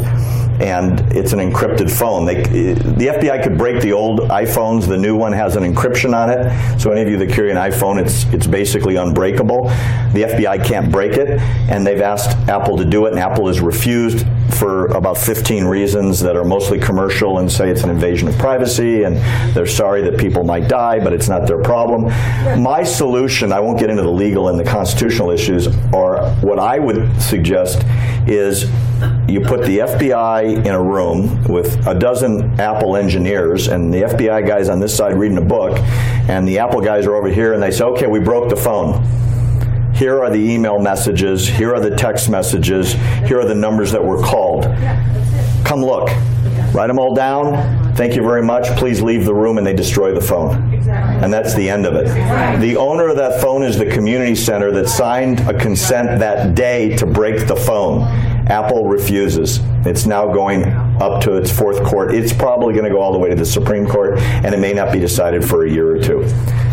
and 0.60 1.00
it's 1.12 1.32
an 1.32 1.38
encrypted 1.38 1.90
phone. 1.90 2.26
They, 2.26 2.42
the 2.42 3.06
FBI 3.06 3.42
could 3.42 3.56
break 3.56 3.80
the 3.80 3.92
old 3.92 4.20
iPhones. 4.20 4.86
The 4.86 4.96
new 4.96 5.16
one 5.16 5.32
has 5.32 5.56
an 5.56 5.64
encryption 5.64 6.14
on 6.14 6.30
it. 6.30 6.80
So 6.80 6.90
any 6.90 7.00
of 7.00 7.08
you 7.08 7.16
that 7.18 7.30
carry 7.30 7.50
an 7.50 7.56
iPhone, 7.56 8.00
it's 8.00 8.24
it's 8.32 8.46
basically 8.46 8.96
unbreakable. 8.96 9.64
The 10.12 10.24
FBI 10.28 10.64
can't 10.64 10.92
break 10.92 11.12
it, 11.12 11.40
and 11.70 11.86
they've 11.86 12.00
asked 12.00 12.36
Apple 12.48 12.76
to 12.76 12.84
do 12.84 13.06
it, 13.06 13.12
and 13.12 13.18
Apple 13.18 13.46
has 13.46 13.60
refused 13.60 14.26
for 14.50 14.86
about 14.88 15.16
15 15.16 15.64
reasons 15.64 16.20
that 16.20 16.36
are 16.36 16.44
mostly 16.44 16.78
commercial 16.78 17.38
and 17.38 17.50
say 17.50 17.70
it's 17.70 17.82
an 17.82 17.90
invasion 17.90 18.28
of 18.28 18.36
privacy, 18.38 19.04
and 19.04 19.16
they're 19.54 19.66
sorry 19.66 20.02
that 20.02 20.18
people 20.18 20.44
might 20.44 20.68
die, 20.68 20.98
but 20.98 21.12
it's 21.12 21.28
not 21.28 21.46
their 21.46 21.62
problem. 21.62 22.04
My 22.62 22.82
solution, 22.82 23.52
I 23.52 23.60
won't 23.60 23.78
get 23.78 23.90
into 23.90 24.02
the 24.02 24.10
legal 24.10 24.48
and 24.48 24.58
the 24.58 24.64
constitutional 24.64 25.30
issues, 25.30 25.68
or 25.92 26.20
what 26.40 26.58
I 26.58 26.78
would 26.78 27.20
suggest 27.20 27.84
is 28.26 28.70
you 29.28 29.40
put 29.40 29.62
the 29.64 29.78
FBI 29.78 30.64
in 30.66 30.72
a 30.72 30.82
room 30.82 31.42
with 31.44 31.86
a 31.86 31.94
dozen 31.94 32.60
Apple 32.60 32.96
engineers, 32.96 33.68
and 33.68 33.92
the 33.92 34.02
FBI 34.02 34.46
guys 34.46 34.68
on 34.68 34.80
this 34.80 34.96
side 34.96 35.16
reading 35.16 35.38
a 35.38 35.42
book, 35.42 35.78
and 36.28 36.46
the 36.46 36.58
Apple 36.58 36.80
guys 36.80 37.06
are 37.06 37.14
over 37.14 37.28
here, 37.28 37.54
and 37.54 37.62
they 37.62 37.70
say, 37.70 37.84
okay, 37.84 38.06
we 38.06 38.20
broke 38.20 38.50
the 38.50 38.56
phone. 38.56 39.04
Here 40.00 40.18
are 40.18 40.30
the 40.30 40.38
email 40.38 40.78
messages, 40.78 41.46
here 41.46 41.74
are 41.74 41.78
the 41.78 41.94
text 41.94 42.30
messages, 42.30 42.94
here 43.26 43.38
are 43.38 43.44
the 43.44 43.54
numbers 43.54 43.92
that 43.92 44.02
were 44.02 44.16
called. 44.22 44.64
come 45.62 45.84
look. 45.84 46.08
Write 46.72 46.86
them 46.86 46.98
all 46.98 47.14
down. 47.14 47.94
Thank 47.96 48.16
you 48.16 48.22
very 48.22 48.42
much. 48.42 48.66
Please 48.78 49.02
leave 49.02 49.26
the 49.26 49.34
room, 49.34 49.58
and 49.58 49.66
they 49.66 49.74
destroy 49.74 50.14
the 50.14 50.20
phone. 50.22 50.72
And 50.88 51.30
that's 51.30 51.52
the 51.54 51.68
end 51.68 51.84
of 51.84 51.96
it. 51.96 52.06
The 52.62 52.76
owner 52.78 53.08
of 53.08 53.18
that 53.18 53.42
phone 53.42 53.62
is 53.62 53.76
the 53.76 53.90
community 53.90 54.34
center 54.34 54.72
that 54.72 54.88
signed 54.88 55.40
a 55.40 55.52
consent 55.52 56.18
that 56.20 56.54
day 56.54 56.96
to 56.96 57.04
break 57.04 57.46
the 57.46 57.56
phone. 57.56 58.04
Apple 58.48 58.88
refuses. 58.88 59.60
It's 59.84 60.06
now 60.06 60.32
going 60.32 60.64
up 61.02 61.22
to 61.24 61.34
its 61.34 61.52
fourth 61.52 61.84
court. 61.84 62.14
It's 62.14 62.32
probably 62.32 62.72
going 62.72 62.86
to 62.86 62.90
go 62.90 63.02
all 63.02 63.12
the 63.12 63.18
way 63.18 63.28
to 63.28 63.36
the 63.36 63.44
Supreme 63.44 63.86
Court, 63.86 64.18
and 64.18 64.54
it 64.54 64.60
may 64.60 64.72
not 64.72 64.94
be 64.94 64.98
decided 64.98 65.44
for 65.44 65.66
a 65.66 65.70
year 65.70 65.94
or 65.94 66.00
two. 66.02 66.26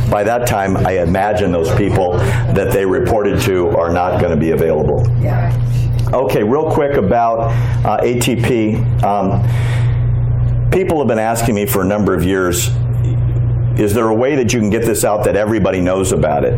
By 0.10 0.24
that 0.24 0.48
time, 0.48 0.78
I 0.78 1.00
imagine 1.00 1.52
those 1.52 1.74
people 1.76 2.18
that 2.18 2.72
they 2.72 2.86
reported 2.86 3.42
to 3.42 3.70
are 3.78 3.92
not 3.92 4.22
going 4.22 4.32
to 4.32 4.40
be 4.40 4.52
available. 4.52 5.06
Yeah. 5.22 5.54
Okay, 6.14 6.44
real 6.44 6.72
quick 6.72 6.96
about 6.98 7.52
uh, 7.86 8.02
ATP. 8.02 9.04
Um, 9.04 9.42
people 10.72 10.98
have 11.00 11.08
been 11.08 11.20
asking 11.20 11.56
me 11.56 11.66
for 11.66 11.82
a 11.82 11.86
number 11.86 12.14
of 12.14 12.24
years 12.24 12.70
is 13.80 13.94
there 13.94 14.08
a 14.08 14.16
way 14.16 14.36
that 14.36 14.54
you 14.54 14.60
can 14.60 14.72
get 14.72 14.84
this 14.86 15.04
out 15.04 15.24
that 15.26 15.36
everybody 15.36 15.80
knows 15.82 16.12
about 16.12 16.44
it? 16.44 16.54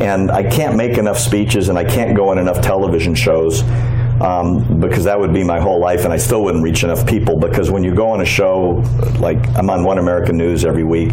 And 0.00 0.30
I 0.30 0.42
can't 0.42 0.76
make 0.76 0.98
enough 0.98 1.18
speeches 1.18 1.68
and 1.68 1.78
I 1.78 1.84
can't 1.84 2.16
go 2.16 2.30
on 2.30 2.38
enough 2.38 2.60
television 2.60 3.14
shows 3.14 3.62
um, 4.20 4.80
because 4.80 5.04
that 5.04 5.18
would 5.18 5.32
be 5.32 5.44
my 5.44 5.60
whole 5.60 5.78
life 5.78 6.04
and 6.04 6.12
I 6.12 6.16
still 6.16 6.42
wouldn't 6.42 6.64
reach 6.64 6.82
enough 6.82 7.06
people 7.06 7.38
because 7.38 7.70
when 7.70 7.84
you 7.84 7.94
go 7.94 8.08
on 8.08 8.22
a 8.22 8.24
show, 8.24 8.82
like 9.20 9.38
I'm 9.56 9.70
on 9.70 9.84
One 9.84 9.98
American 9.98 10.36
News 10.36 10.64
every 10.64 10.82
week, 10.82 11.12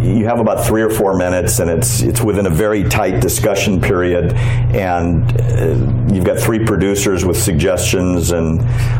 you 0.00 0.24
have 0.24 0.40
about 0.40 0.64
three 0.66 0.82
or 0.82 0.90
four 0.90 1.16
minutes, 1.16 1.58
and 1.58 1.70
it's 1.70 2.02
it's 2.02 2.20
within 2.22 2.46
a 2.46 2.50
very 2.50 2.84
tight 2.84 3.20
discussion 3.20 3.80
period, 3.80 4.32
and 4.74 5.22
uh, 5.40 6.12
you've 6.12 6.24
got 6.24 6.38
three 6.38 6.64
producers 6.64 7.24
with 7.24 7.36
suggestions 7.36 8.32
and 8.32 8.58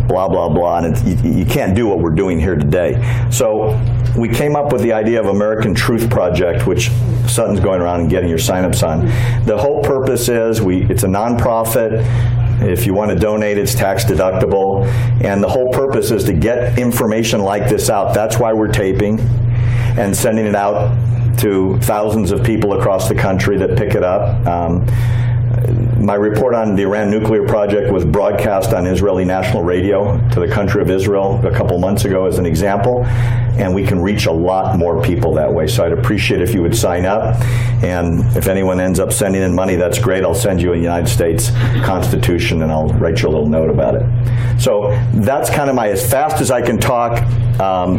blah 0.09 0.28
blah 0.28 0.48
blah, 0.48 0.78
and 0.78 0.96
it, 0.96 1.24
you, 1.24 1.38
you 1.40 1.44
can't 1.44 1.74
do 1.74 1.87
what 1.87 1.98
we're 1.98 2.11
doing 2.14 2.38
here 2.38 2.57
today. 2.57 2.94
So 3.31 3.81
we 4.16 4.28
came 4.28 4.57
up 4.57 4.72
with 4.72 4.83
the 4.83 4.92
idea 4.92 5.20
of 5.20 5.26
American 5.26 5.74
Truth 5.74 6.11
Project, 6.11 6.66
which 6.66 6.90
Sutton's 7.26 7.61
going 7.61 7.81
around 7.81 8.00
and 8.00 8.11
getting 8.11 8.28
your 8.28 8.38
signups 8.38 8.87
on. 8.87 9.07
The 9.46 9.57
whole 9.57 9.83
purpose 9.83 10.28
is 10.28 10.61
we 10.61 10.85
it's 10.85 11.02
a 11.02 11.09
nonprofit. 11.09 12.05
If 12.62 12.87
you 12.87 12.94
want 12.94 13.11
to 13.11 13.16
donate, 13.16 13.59
it's 13.59 13.74
tax 13.74 14.05
deductible. 14.05 14.87
And 15.24 15.42
the 15.42 15.48
whole 15.48 15.72
purpose 15.72 16.12
is 16.12 16.22
to 16.24 16.33
get 16.33 16.78
information 16.78 17.40
like 17.40 17.68
this 17.68 17.90
out. 17.90 18.14
That's 18.14 18.38
why 18.38 18.52
we're 18.52 18.70
taping 18.70 19.18
and 19.98 20.16
sending 20.16 20.46
it 20.46 20.55
out 20.55 20.96
to 21.38 21.78
thousands 21.81 22.31
of 22.31 22.44
people 22.44 22.78
across 22.78 23.09
the 23.09 23.14
country 23.14 23.57
that 23.57 23.76
pick 23.76 23.94
it 23.94 24.05
up. 24.05 24.46
Um, 24.46 24.87
my 25.98 26.14
report 26.14 26.55
on 26.55 26.74
the 26.74 26.83
Iran 26.83 27.11
nuclear 27.11 27.46
project 27.46 27.92
was 27.92 28.05
broadcast 28.05 28.72
on 28.72 28.87
Israeli 28.87 29.24
national 29.24 29.62
radio 29.62 30.18
to 30.31 30.40
the 30.40 30.48
country 30.48 30.83
of 30.83 30.90
Israel 30.90 31.44
a 31.46 31.50
couple 31.50 31.78
months 31.78 32.05
ago 32.05 32.26
as 32.26 32.38
an 32.38 32.46
example, 32.46 33.05
and 33.05 33.72
we 33.74 33.87
can 33.87 34.00
reach 34.00 34.26
a 34.26 34.33
lot 34.33 34.76
more 34.78 35.00
people 35.02 35.35
that 35.35 35.52
way. 35.52 35.66
So 35.66 35.85
I'd 35.85 35.92
appreciate 35.92 36.40
if 36.40 36.55
you 36.55 36.62
would 36.62 36.76
sign 36.76 37.05
up, 37.05 37.40
and 37.85 38.24
if 38.37 38.48
anyone 38.48 38.81
ends 38.81 38.98
up 38.98 39.12
sending 39.12 39.42
in 39.42 39.55
money, 39.55 39.76
that's 39.76 39.98
great. 39.98 40.24
I'll 40.24 40.35
send 40.35 40.61
you 40.61 40.72
a 40.72 40.76
United 40.76 41.09
States 41.09 41.50
Constitution, 41.85 42.62
and 42.62 42.72
I'll 42.72 42.88
write 42.88 43.22
you 43.22 43.28
a 43.28 43.31
little 43.31 43.48
note 43.48 43.70
about 43.70 43.94
it. 43.94 44.61
So 44.61 44.90
that's 45.14 45.50
kind 45.50 45.70
of 45.70 45.76
my 45.76 45.88
as 45.88 46.09
fast 46.09 46.40
as 46.40 46.50
I 46.50 46.62
can 46.62 46.78
talk 46.78 47.22
um, 47.61 47.98